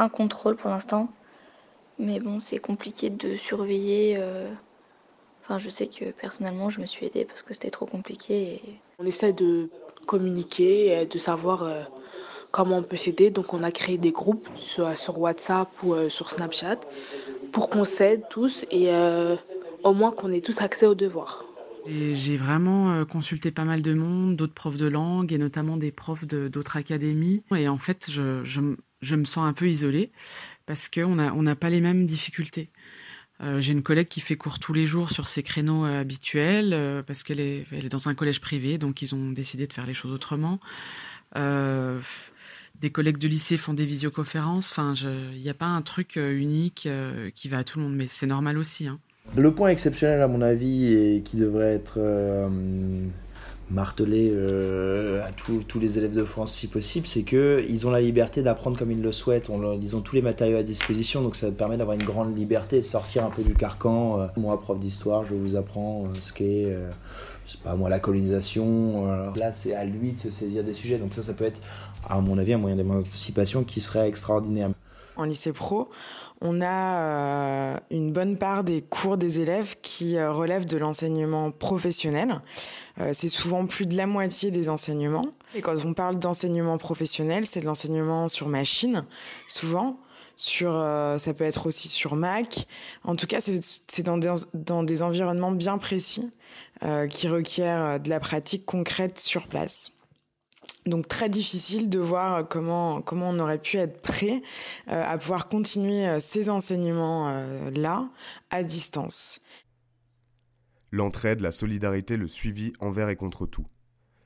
un 0.00 0.08
contrôle 0.08 0.56
pour 0.56 0.70
l'instant. 0.70 1.08
Mais 1.98 2.20
bon, 2.20 2.40
c'est 2.40 2.58
compliqué 2.58 3.10
de 3.10 3.36
surveiller. 3.36 4.16
Euh, 4.18 4.48
enfin, 5.42 5.58
je 5.58 5.68
sais 5.68 5.88
que 5.88 6.10
personnellement, 6.12 6.70
je 6.70 6.80
me 6.80 6.86
suis 6.86 7.06
aidée 7.06 7.24
parce 7.24 7.42
que 7.42 7.52
c'était 7.54 7.70
trop 7.70 7.86
compliqué. 7.86 8.62
On 8.98 9.04
essaie 9.04 9.32
de 9.32 9.70
communiquer, 10.06 11.06
de 11.06 11.18
savoir 11.18 11.68
comment 12.50 12.78
on 12.78 12.82
peut 12.82 12.96
s'aider. 12.96 13.30
Donc, 13.30 13.52
on 13.52 13.62
a 13.62 13.70
créé 13.70 13.98
des 13.98 14.12
groupes 14.12 14.48
sur, 14.54 14.96
sur 14.96 15.18
WhatsApp 15.18 15.68
ou 15.82 16.08
sur 16.08 16.30
Snapchat 16.30 16.78
pour 17.52 17.70
qu'on 17.70 17.84
s'aide 17.84 18.22
tous 18.30 18.66
et 18.70 18.92
euh, 18.92 19.36
au 19.84 19.92
moins 19.92 20.12
qu'on 20.12 20.32
ait 20.32 20.40
tous 20.40 20.60
accès 20.60 20.86
aux 20.86 20.94
devoirs. 20.94 21.44
J'ai 21.86 22.36
vraiment 22.36 22.92
euh, 22.92 23.04
consulté 23.04 23.50
pas 23.50 23.64
mal 23.64 23.80
de 23.80 23.94
monde, 23.94 24.36
d'autres 24.36 24.52
profs 24.52 24.76
de 24.76 24.86
langue 24.86 25.32
et 25.32 25.38
notamment 25.38 25.76
des 25.76 25.90
profs 25.90 26.26
d'autres 26.26 26.76
académies. 26.76 27.42
Et 27.56 27.68
en 27.68 27.78
fait, 27.78 28.10
je, 28.10 28.44
je, 28.44 28.60
me 29.16 29.24
sens 29.24 29.46
un 29.48 29.52
peu 29.52 29.68
isolée 29.68 30.10
parce 30.66 30.88
qu'on 30.88 31.16
n'a 31.16 31.34
on 31.34 31.54
pas 31.54 31.70
les 31.70 31.80
mêmes 31.80 32.06
difficultés. 32.06 32.68
Euh, 33.40 33.60
j'ai 33.60 33.72
une 33.72 33.84
collègue 33.84 34.08
qui 34.08 34.20
fait 34.20 34.36
cours 34.36 34.58
tous 34.58 34.72
les 34.72 34.84
jours 34.84 35.10
sur 35.12 35.28
ses 35.28 35.42
créneaux 35.42 35.84
habituels 35.84 37.04
parce 37.06 37.22
qu'elle 37.22 37.40
est, 37.40 37.66
elle 37.72 37.86
est 37.86 37.90
dans 37.90 38.08
un 38.08 38.14
collège 38.14 38.40
privé, 38.40 38.78
donc 38.78 39.00
ils 39.02 39.14
ont 39.14 39.30
décidé 39.30 39.66
de 39.66 39.72
faire 39.72 39.86
les 39.86 39.94
choses 39.94 40.12
autrement. 40.12 40.60
Euh, 41.36 42.00
des 42.80 42.90
collègues 42.90 43.18
de 43.18 43.28
lycée 43.28 43.56
font 43.56 43.74
des 43.74 43.84
visioconférences. 43.84 44.70
Enfin, 44.70 44.94
il 45.34 45.40
n'y 45.40 45.50
a 45.50 45.54
pas 45.54 45.66
un 45.66 45.82
truc 45.82 46.16
euh, 46.16 46.32
unique 46.32 46.86
euh, 46.86 47.30
qui 47.34 47.48
va 47.48 47.58
à 47.58 47.64
tout 47.64 47.78
le 47.78 47.84
monde, 47.84 47.96
mais 47.96 48.06
c'est 48.06 48.26
normal 48.26 48.56
aussi. 48.56 48.86
Hein. 48.86 48.98
Le 49.36 49.52
point 49.52 49.68
exceptionnel, 49.68 50.22
à 50.22 50.28
mon 50.28 50.40
avis, 50.40 50.94
et 50.94 51.22
qui 51.22 51.36
devrait 51.36 51.74
être 51.74 51.98
euh, 53.70 53.74
martelé 53.74 54.32
à 55.22 55.30
tous 55.32 55.78
les 55.78 55.98
élèves 55.98 56.14
de 56.14 56.24
France 56.24 56.54
si 56.54 56.66
possible, 56.66 57.06
c'est 57.06 57.22
qu'ils 57.22 57.86
ont 57.86 57.90
la 57.90 58.00
liberté 58.00 58.42
d'apprendre 58.42 58.78
comme 58.78 58.90
ils 58.90 59.02
le 59.02 59.12
souhaitent. 59.12 59.50
ils 59.80 59.96
ont 59.96 60.00
tous 60.00 60.14
les 60.14 60.22
matériaux 60.22 60.58
à 60.58 60.62
disposition, 60.62 61.22
donc 61.22 61.36
ça 61.36 61.50
permet 61.50 61.76
d'avoir 61.76 61.96
une 61.96 62.04
grande 62.04 62.36
liberté 62.36 62.78
de 62.78 62.84
sortir 62.84 63.24
un 63.24 63.30
peu 63.30 63.42
du 63.42 63.54
carcan. 63.54 64.28
moi, 64.36 64.60
prof 64.60 64.78
d'histoire, 64.78 65.24
je 65.24 65.34
vous 65.34 65.56
apprends 65.56 66.04
ce 66.20 66.32
qu'est 66.32 66.74
pas 67.64 67.76
moi 67.76 67.88
la 67.88 67.98
colonisation. 67.98 69.32
là, 69.36 69.52
c'est 69.52 69.74
à 69.74 69.84
lui 69.84 70.12
de 70.12 70.18
se 70.18 70.30
saisir 70.30 70.64
des 70.64 70.74
sujets. 70.74 70.98
Donc 70.98 71.14
ça, 71.14 71.22
ça 71.22 71.34
peut 71.34 71.44
être 71.44 71.60
à 72.08 72.20
mon 72.20 72.38
avis, 72.38 72.52
un 72.52 72.58
moyen 72.58 72.76
d'émancipation 72.76 73.64
qui 73.64 73.80
serait 73.80 74.08
extraordinaire. 74.08 74.70
En 75.18 75.24
lycée 75.24 75.52
pro, 75.52 75.90
on 76.40 76.60
a 76.60 77.00
euh, 77.00 77.76
une 77.90 78.12
bonne 78.12 78.38
part 78.38 78.62
des 78.62 78.82
cours 78.82 79.16
des 79.16 79.40
élèves 79.40 79.74
qui 79.82 80.16
euh, 80.16 80.30
relèvent 80.30 80.64
de 80.64 80.76
l'enseignement 80.76 81.50
professionnel. 81.50 82.40
Euh, 83.00 83.10
c'est 83.12 83.28
souvent 83.28 83.66
plus 83.66 83.86
de 83.86 83.96
la 83.96 84.06
moitié 84.06 84.52
des 84.52 84.68
enseignements. 84.68 85.26
Et 85.56 85.60
quand 85.60 85.84
on 85.84 85.92
parle 85.92 86.20
d'enseignement 86.20 86.78
professionnel, 86.78 87.44
c'est 87.44 87.60
de 87.60 87.66
l'enseignement 87.66 88.28
sur 88.28 88.46
machine, 88.46 89.04
souvent. 89.48 89.98
Sur, 90.36 90.70
ça 91.18 91.34
peut 91.34 91.42
être 91.42 91.66
aussi 91.66 91.88
sur 91.88 92.14
Mac. 92.14 92.68
En 93.02 93.16
tout 93.16 93.26
cas, 93.26 93.40
c'est 93.40 94.02
dans 94.04 94.18
des, 94.18 94.32
dans 94.54 94.84
des 94.84 95.02
environnements 95.02 95.50
bien 95.50 95.78
précis 95.78 96.30
qui 97.10 97.26
requièrent 97.26 97.98
de 97.98 98.08
la 98.08 98.20
pratique 98.20 98.64
concrète 98.64 99.18
sur 99.18 99.48
place. 99.48 99.97
Donc 100.88 101.06
très 101.06 101.28
difficile 101.28 101.90
de 101.90 101.98
voir 101.98 102.48
comment, 102.48 103.02
comment 103.02 103.30
on 103.30 103.38
aurait 103.38 103.60
pu 103.60 103.76
être 103.76 104.00
prêt 104.00 104.42
euh, 104.88 105.04
à 105.04 105.18
pouvoir 105.18 105.48
continuer 105.48 106.06
euh, 106.06 106.18
ces 106.18 106.48
enseignements-là 106.50 108.00
euh, 108.00 108.06
à 108.50 108.62
distance. 108.62 109.40
L'entraide, 110.90 111.40
la 111.40 111.52
solidarité, 111.52 112.16
le 112.16 112.28
suivi 112.28 112.72
envers 112.80 113.10
et 113.10 113.16
contre 113.16 113.46
tout. 113.46 113.66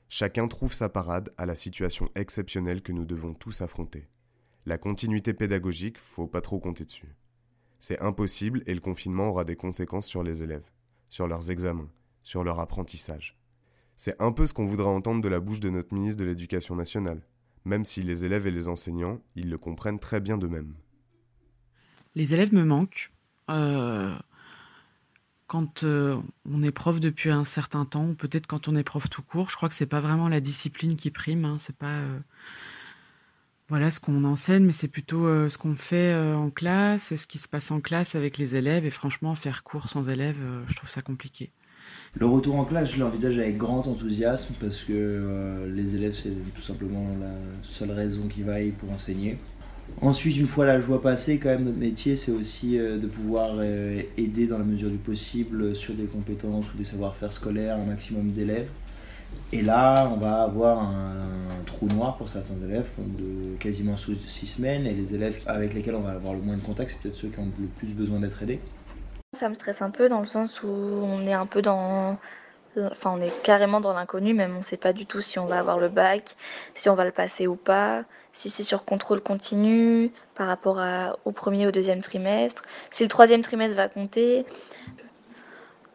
Chacun 0.07 0.47
trouve 0.47 0.73
sa 0.73 0.89
parade 0.89 1.33
à 1.37 1.45
la 1.45 1.55
situation 1.55 2.09
exceptionnelle 2.15 2.81
que 2.81 2.93
nous 2.93 3.05
devons 3.05 3.33
tous 3.33 3.61
affronter. 3.61 4.07
La 4.65 4.77
continuité 4.77 5.33
pédagogique, 5.33 5.97
faut 5.99 6.27
pas 6.27 6.41
trop 6.41 6.59
compter 6.59 6.85
dessus. 6.85 7.15
C'est 7.79 7.99
impossible 7.99 8.63
et 8.65 8.73
le 8.73 8.79
confinement 8.79 9.29
aura 9.29 9.43
des 9.43 9.57
conséquences 9.57 10.07
sur 10.07 10.23
les 10.23 10.41
élèves, 10.41 10.69
sur 11.09 11.27
leurs 11.27 11.51
examens, 11.51 11.89
sur 12.21 12.45
leur 12.45 12.61
apprentissage. 12.61 13.42
C'est 14.05 14.21
un 14.21 14.33
peu 14.33 14.47
ce 14.47 14.53
qu'on 14.53 14.65
voudrait 14.65 14.89
entendre 14.89 15.21
de 15.21 15.29
la 15.29 15.39
bouche 15.39 15.61
de 15.61 15.69
notre 15.69 15.93
ministre 15.93 16.19
de 16.19 16.25
l'Éducation 16.25 16.75
nationale, 16.75 17.21
même 17.63 17.85
si 17.85 18.03
les 18.03 18.25
élèves 18.25 18.45
et 18.45 18.51
les 18.51 18.67
enseignants, 18.67 19.21
ils 19.37 19.49
le 19.49 19.57
comprennent 19.57 19.97
très 19.97 20.19
bien 20.19 20.37
d'eux-mêmes. 20.37 20.73
Les 22.13 22.33
élèves 22.33 22.53
me 22.53 22.65
manquent. 22.65 23.13
Euh, 23.49 24.13
quand 25.47 25.85
euh, 25.85 26.19
on 26.43 26.63
est 26.63 26.73
prof 26.73 26.99
depuis 26.99 27.29
un 27.29 27.45
certain 27.45 27.85
temps, 27.85 28.09
ou 28.09 28.13
peut-être 28.13 28.45
quand 28.45 28.67
on 28.67 28.75
est 28.75 28.83
prof 28.83 29.09
tout 29.09 29.21
court, 29.21 29.49
je 29.49 29.55
crois 29.55 29.69
que 29.69 29.75
c'est 29.75 29.85
pas 29.85 30.01
vraiment 30.01 30.27
la 30.27 30.41
discipline 30.41 30.97
qui 30.97 31.09
prime. 31.09 31.45
Hein, 31.45 31.55
c'est 31.57 31.77
pas 31.77 31.87
euh, 31.87 32.19
voilà 33.69 33.89
ce 33.89 34.01
qu'on 34.01 34.25
enseigne, 34.25 34.65
mais 34.65 34.73
c'est 34.73 34.89
plutôt 34.89 35.47
ce 35.47 35.57
qu'on 35.57 35.77
fait 35.77 36.13
en 36.13 36.49
classe, 36.49 37.15
ce 37.15 37.25
qui 37.25 37.37
se 37.37 37.47
passe 37.47 37.71
en 37.71 37.79
classe 37.79 38.15
avec 38.15 38.37
les 38.37 38.57
élèves. 38.57 38.85
Et 38.85 38.91
franchement, 38.91 39.33
faire 39.33 39.63
cours 39.63 39.87
sans 39.87 40.09
élèves, 40.09 40.41
je 40.67 40.75
trouve 40.75 40.89
ça 40.89 41.01
compliqué. 41.01 41.53
Le 42.15 42.27
retour 42.27 42.57
en 42.57 42.63
classe, 42.63 42.91
je 42.91 42.99
l'envisage 42.99 43.39
avec 43.39 43.57
grand 43.57 43.87
enthousiasme 43.87 44.53
parce 44.59 44.83
que 44.83 44.93
euh, 44.93 45.73
les 45.73 45.95
élèves, 45.95 46.13
c'est 46.13 46.35
tout 46.53 46.61
simplement 46.61 47.07
la 47.19 47.33
seule 47.63 47.89
raison 47.89 48.27
qui 48.27 48.43
vaille 48.43 48.69
pour 48.69 48.91
enseigner. 48.91 49.39
Ensuite, 49.99 50.37
une 50.37 50.45
fois 50.45 50.67
la 50.67 50.79
joie 50.79 51.01
passée, 51.01 51.39
quand 51.39 51.49
même, 51.49 51.65
notre 51.65 51.79
métier, 51.79 52.15
c'est 52.15 52.31
aussi 52.31 52.77
euh, 52.77 52.99
de 52.99 53.07
pouvoir 53.07 53.55
euh, 53.57 54.03
aider 54.15 54.45
dans 54.45 54.59
la 54.59 54.63
mesure 54.63 54.91
du 54.91 54.97
possible 54.97 55.75
sur 55.75 55.95
des 55.95 56.03
compétences 56.03 56.71
ou 56.71 56.77
des 56.77 56.83
savoir-faire 56.83 57.33
scolaires 57.33 57.77
un 57.77 57.85
maximum 57.85 58.31
d'élèves. 58.31 58.69
Et 59.51 59.63
là, 59.63 60.07
on 60.13 60.17
va 60.17 60.43
avoir 60.43 60.83
un, 60.83 61.63
trou 61.65 61.87
noir 61.87 62.15
pour 62.17 62.29
certains 62.29 62.53
élèves 62.63 62.85
de 62.99 63.57
quasiment 63.57 63.95
six 64.27 64.45
semaines. 64.45 64.85
Et 64.85 64.93
les 64.93 65.15
élèves 65.15 65.39
avec 65.47 65.73
lesquels 65.73 65.95
on 65.95 66.01
va 66.01 66.11
avoir 66.11 66.33
le 66.33 66.41
moins 66.41 66.57
de 66.57 66.61
contact, 66.61 66.91
c'est 66.91 67.01
peut-être 67.01 67.19
ceux 67.19 67.29
qui 67.29 67.39
ont 67.39 67.49
le 67.59 67.65
plus 67.65 67.87
besoin 67.87 68.19
d'être 68.19 68.43
aidés. 68.43 68.59
Ça 69.33 69.49
me 69.49 69.55
stresse 69.55 69.81
un 69.81 69.89
peu 69.89 70.09
dans 70.09 70.19
le 70.19 70.27
sens 70.27 70.61
où 70.61 70.67
on 70.67 71.25
est 71.25 71.33
un 71.33 71.47
peu 71.47 71.63
dans. 71.63 72.17
Enfin, 72.77 73.13
on 73.15 73.19
est 73.19 73.33
carrément 73.41 73.81
dans 73.81 73.91
l'inconnu, 73.93 74.35
même 74.35 74.53
on 74.53 74.59
ne 74.59 74.63
sait 74.63 74.77
pas 74.77 74.93
du 74.93 75.07
tout 75.07 75.21
si 75.21 75.39
on 75.39 75.47
va 75.47 75.57
avoir 75.57 75.79
le 75.79 75.89
bac, 75.89 76.35
si 76.75 76.87
on 76.87 76.95
va 76.95 77.03
le 77.03 77.11
passer 77.11 77.47
ou 77.47 77.55
pas, 77.55 78.03
si 78.31 78.51
c'est 78.51 78.63
sur 78.63 78.85
contrôle 78.85 79.21
continu 79.21 80.11
par 80.35 80.47
rapport 80.47 80.79
au 81.25 81.31
premier 81.31 81.65
ou 81.65 81.69
au 81.69 81.71
deuxième 81.71 82.01
trimestre, 82.01 82.61
si 82.91 83.01
le 83.01 83.09
troisième 83.09 83.41
trimestre 83.41 83.75
va 83.75 83.89
compter. 83.89 84.45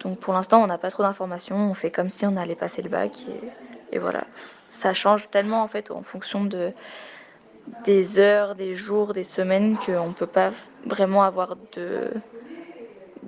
Donc 0.01 0.19
pour 0.19 0.35
l'instant, 0.35 0.61
on 0.63 0.67
n'a 0.67 0.79
pas 0.79 0.91
trop 0.91 1.05
d'informations, 1.05 1.71
on 1.71 1.75
fait 1.75 1.93
comme 1.93 2.11
si 2.11 2.27
on 2.27 2.37
allait 2.37 2.57
passer 2.57 2.83
le 2.83 2.89
bac 2.89 3.25
et, 3.29 3.97
et, 3.97 3.99
voilà. 4.01 4.25
Ça 4.69 4.95
change 4.95 5.31
tellement 5.31 5.63
en 5.63 5.69
fait 5.69 5.93
en 5.93 6.03
fonction 6.03 6.45
de, 6.45 6.73
des 7.85 8.19
heures, 8.19 8.57
des 8.57 8.75
jours, 8.75 9.13
des 9.13 9.25
semaines 9.25 9.77
qu'on 9.79 10.09
ne 10.09 10.13
peut 10.13 10.27
pas 10.27 10.51
vraiment 10.87 11.23
avoir 11.23 11.57
de, 11.77 12.11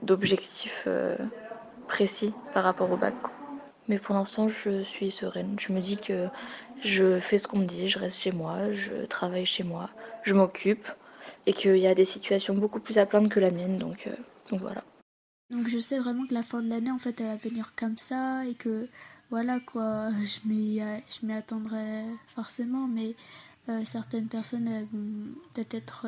d'objectifs 0.02 0.84
euh, 0.86 1.16
précis 1.88 2.32
par 2.54 2.64
rapport 2.64 2.90
au 2.90 2.96
bac. 2.96 3.14
Mais 3.88 3.98
pour 3.98 4.14
l'instant, 4.14 4.48
je 4.48 4.82
suis 4.82 5.10
sereine. 5.10 5.56
Je 5.58 5.72
me 5.72 5.80
dis 5.80 5.98
que 5.98 6.28
je 6.82 7.18
fais 7.18 7.38
ce 7.38 7.48
qu'on 7.48 7.58
me 7.58 7.64
dit, 7.64 7.88
je 7.88 7.98
reste 7.98 8.18
chez 8.18 8.32
moi, 8.32 8.72
je 8.72 9.04
travaille 9.06 9.46
chez 9.46 9.64
moi, 9.64 9.90
je 10.22 10.34
m'occupe 10.34 10.86
et 11.46 11.52
qu'il 11.52 11.76
y 11.76 11.86
a 11.86 11.94
des 11.94 12.04
situations 12.04 12.54
beaucoup 12.54 12.80
plus 12.80 12.98
à 12.98 13.06
plaindre 13.06 13.28
que 13.28 13.40
la 13.40 13.50
mienne. 13.50 13.78
Donc, 13.78 14.06
euh, 14.06 14.14
donc 14.50 14.60
voilà. 14.60 14.84
Donc 15.50 15.66
je 15.68 15.78
sais 15.78 15.98
vraiment 15.98 16.26
que 16.26 16.34
la 16.34 16.42
fin 16.42 16.62
de 16.62 16.68
l'année, 16.68 16.92
en 16.92 16.98
fait, 16.98 17.20
elle 17.20 17.26
va 17.26 17.36
venir 17.36 17.72
comme 17.74 17.98
ça 17.98 18.46
et 18.46 18.54
que 18.54 18.88
voilà 19.30 19.58
quoi, 19.60 20.10
je 20.24 20.48
m'y, 20.48 20.78
je 20.78 21.26
m'y 21.26 21.32
attendrai 21.32 22.04
forcément, 22.28 22.86
mais 22.86 23.16
euh, 23.68 23.84
certaines 23.84 24.28
personnes 24.28 24.86
vont 24.92 25.34
peut-être 25.54 26.06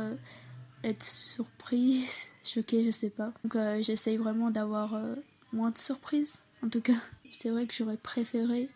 être 0.85 1.03
surprise, 1.03 2.29
choquée, 2.45 2.85
je 2.85 2.91
sais 2.91 3.11
pas. 3.11 3.33
Donc 3.45 3.57
euh, 3.57 3.83
j'essaye 3.83 4.17
vraiment 4.17 4.51
d'avoir 4.51 4.95
euh, 4.95 5.15
moins 5.53 5.71
de 5.71 5.79
surprises, 5.79 6.43
en 6.65 6.69
tout 6.69 6.81
cas. 6.81 7.01
C'est 7.33 7.51
vrai 7.51 7.67
que 7.67 7.75
j'aurais 7.75 7.97
préféré 7.97 8.69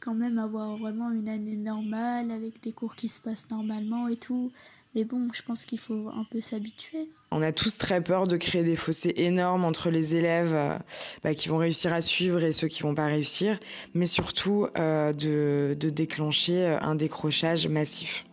quand 0.00 0.14
même 0.14 0.38
avoir 0.38 0.76
vraiment 0.76 1.10
une 1.10 1.28
année 1.28 1.56
normale 1.56 2.30
avec 2.30 2.62
des 2.62 2.72
cours 2.72 2.94
qui 2.94 3.08
se 3.08 3.20
passent 3.20 3.50
normalement 3.50 4.08
et 4.08 4.16
tout. 4.16 4.52
Mais 4.94 5.04
bon, 5.04 5.28
je 5.34 5.42
pense 5.42 5.66
qu'il 5.66 5.78
faut 5.78 6.08
un 6.08 6.24
peu 6.24 6.40
s'habituer. 6.40 7.10
On 7.30 7.42
a 7.42 7.52
tous 7.52 7.76
très 7.76 8.00
peur 8.00 8.26
de 8.26 8.38
créer 8.38 8.62
des 8.62 8.76
fossés 8.76 9.12
énormes 9.16 9.66
entre 9.66 9.90
les 9.90 10.16
élèves 10.16 10.54
euh, 10.54 10.78
bah, 11.22 11.34
qui 11.34 11.48
vont 11.50 11.58
réussir 11.58 11.92
à 11.92 12.00
suivre 12.00 12.42
et 12.42 12.52
ceux 12.52 12.68
qui 12.68 12.82
vont 12.82 12.94
pas 12.94 13.06
réussir, 13.06 13.58
mais 13.92 14.06
surtout 14.06 14.68
de, 14.74 15.74
déclencher 15.74 16.78
un 16.80 16.94
décrochage 16.94 17.68
massif 17.68 18.24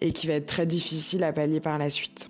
et 0.00 0.12
qui 0.12 0.26
va 0.26 0.34
être 0.34 0.46
très 0.46 0.66
difficile 0.66 1.22
à 1.22 1.32
pallier 1.32 1.60
par 1.60 1.78
la 1.78 1.90
suite. 1.90 2.29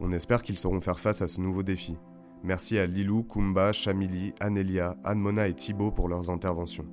On 0.00 0.12
espère 0.12 0.42
qu'ils 0.42 0.58
sauront 0.58 0.80
faire 0.80 0.98
face 0.98 1.22
à 1.22 1.28
ce 1.28 1.40
nouveau 1.40 1.62
défi. 1.62 1.96
Merci 2.42 2.78
à 2.78 2.86
Lilou, 2.86 3.22
Kumba, 3.22 3.72
Chamili, 3.72 4.34
Anelia, 4.40 4.96
Anmona 5.04 5.48
et 5.48 5.54
Thibaut 5.54 5.90
pour 5.90 6.08
leurs 6.08 6.30
interventions. 6.30 6.86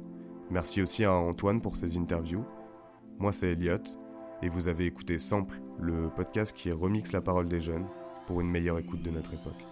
Merci 0.49 0.81
aussi 0.81 1.03
à 1.03 1.13
Antoine 1.13 1.61
pour 1.61 1.75
ses 1.75 1.97
interviews. 1.97 2.45
Moi 3.19 3.31
c'est 3.31 3.51
Elliot 3.51 3.83
et 4.41 4.49
vous 4.49 4.67
avez 4.67 4.85
écouté 4.85 5.19
Sample, 5.19 5.61
le 5.79 6.09
podcast 6.09 6.55
qui 6.55 6.71
remixe 6.71 7.11
la 7.11 7.21
parole 7.21 7.47
des 7.47 7.61
jeunes 7.61 7.85
pour 8.27 8.41
une 8.41 8.49
meilleure 8.49 8.79
écoute 8.79 9.01
de 9.01 9.11
notre 9.11 9.33
époque. 9.33 9.70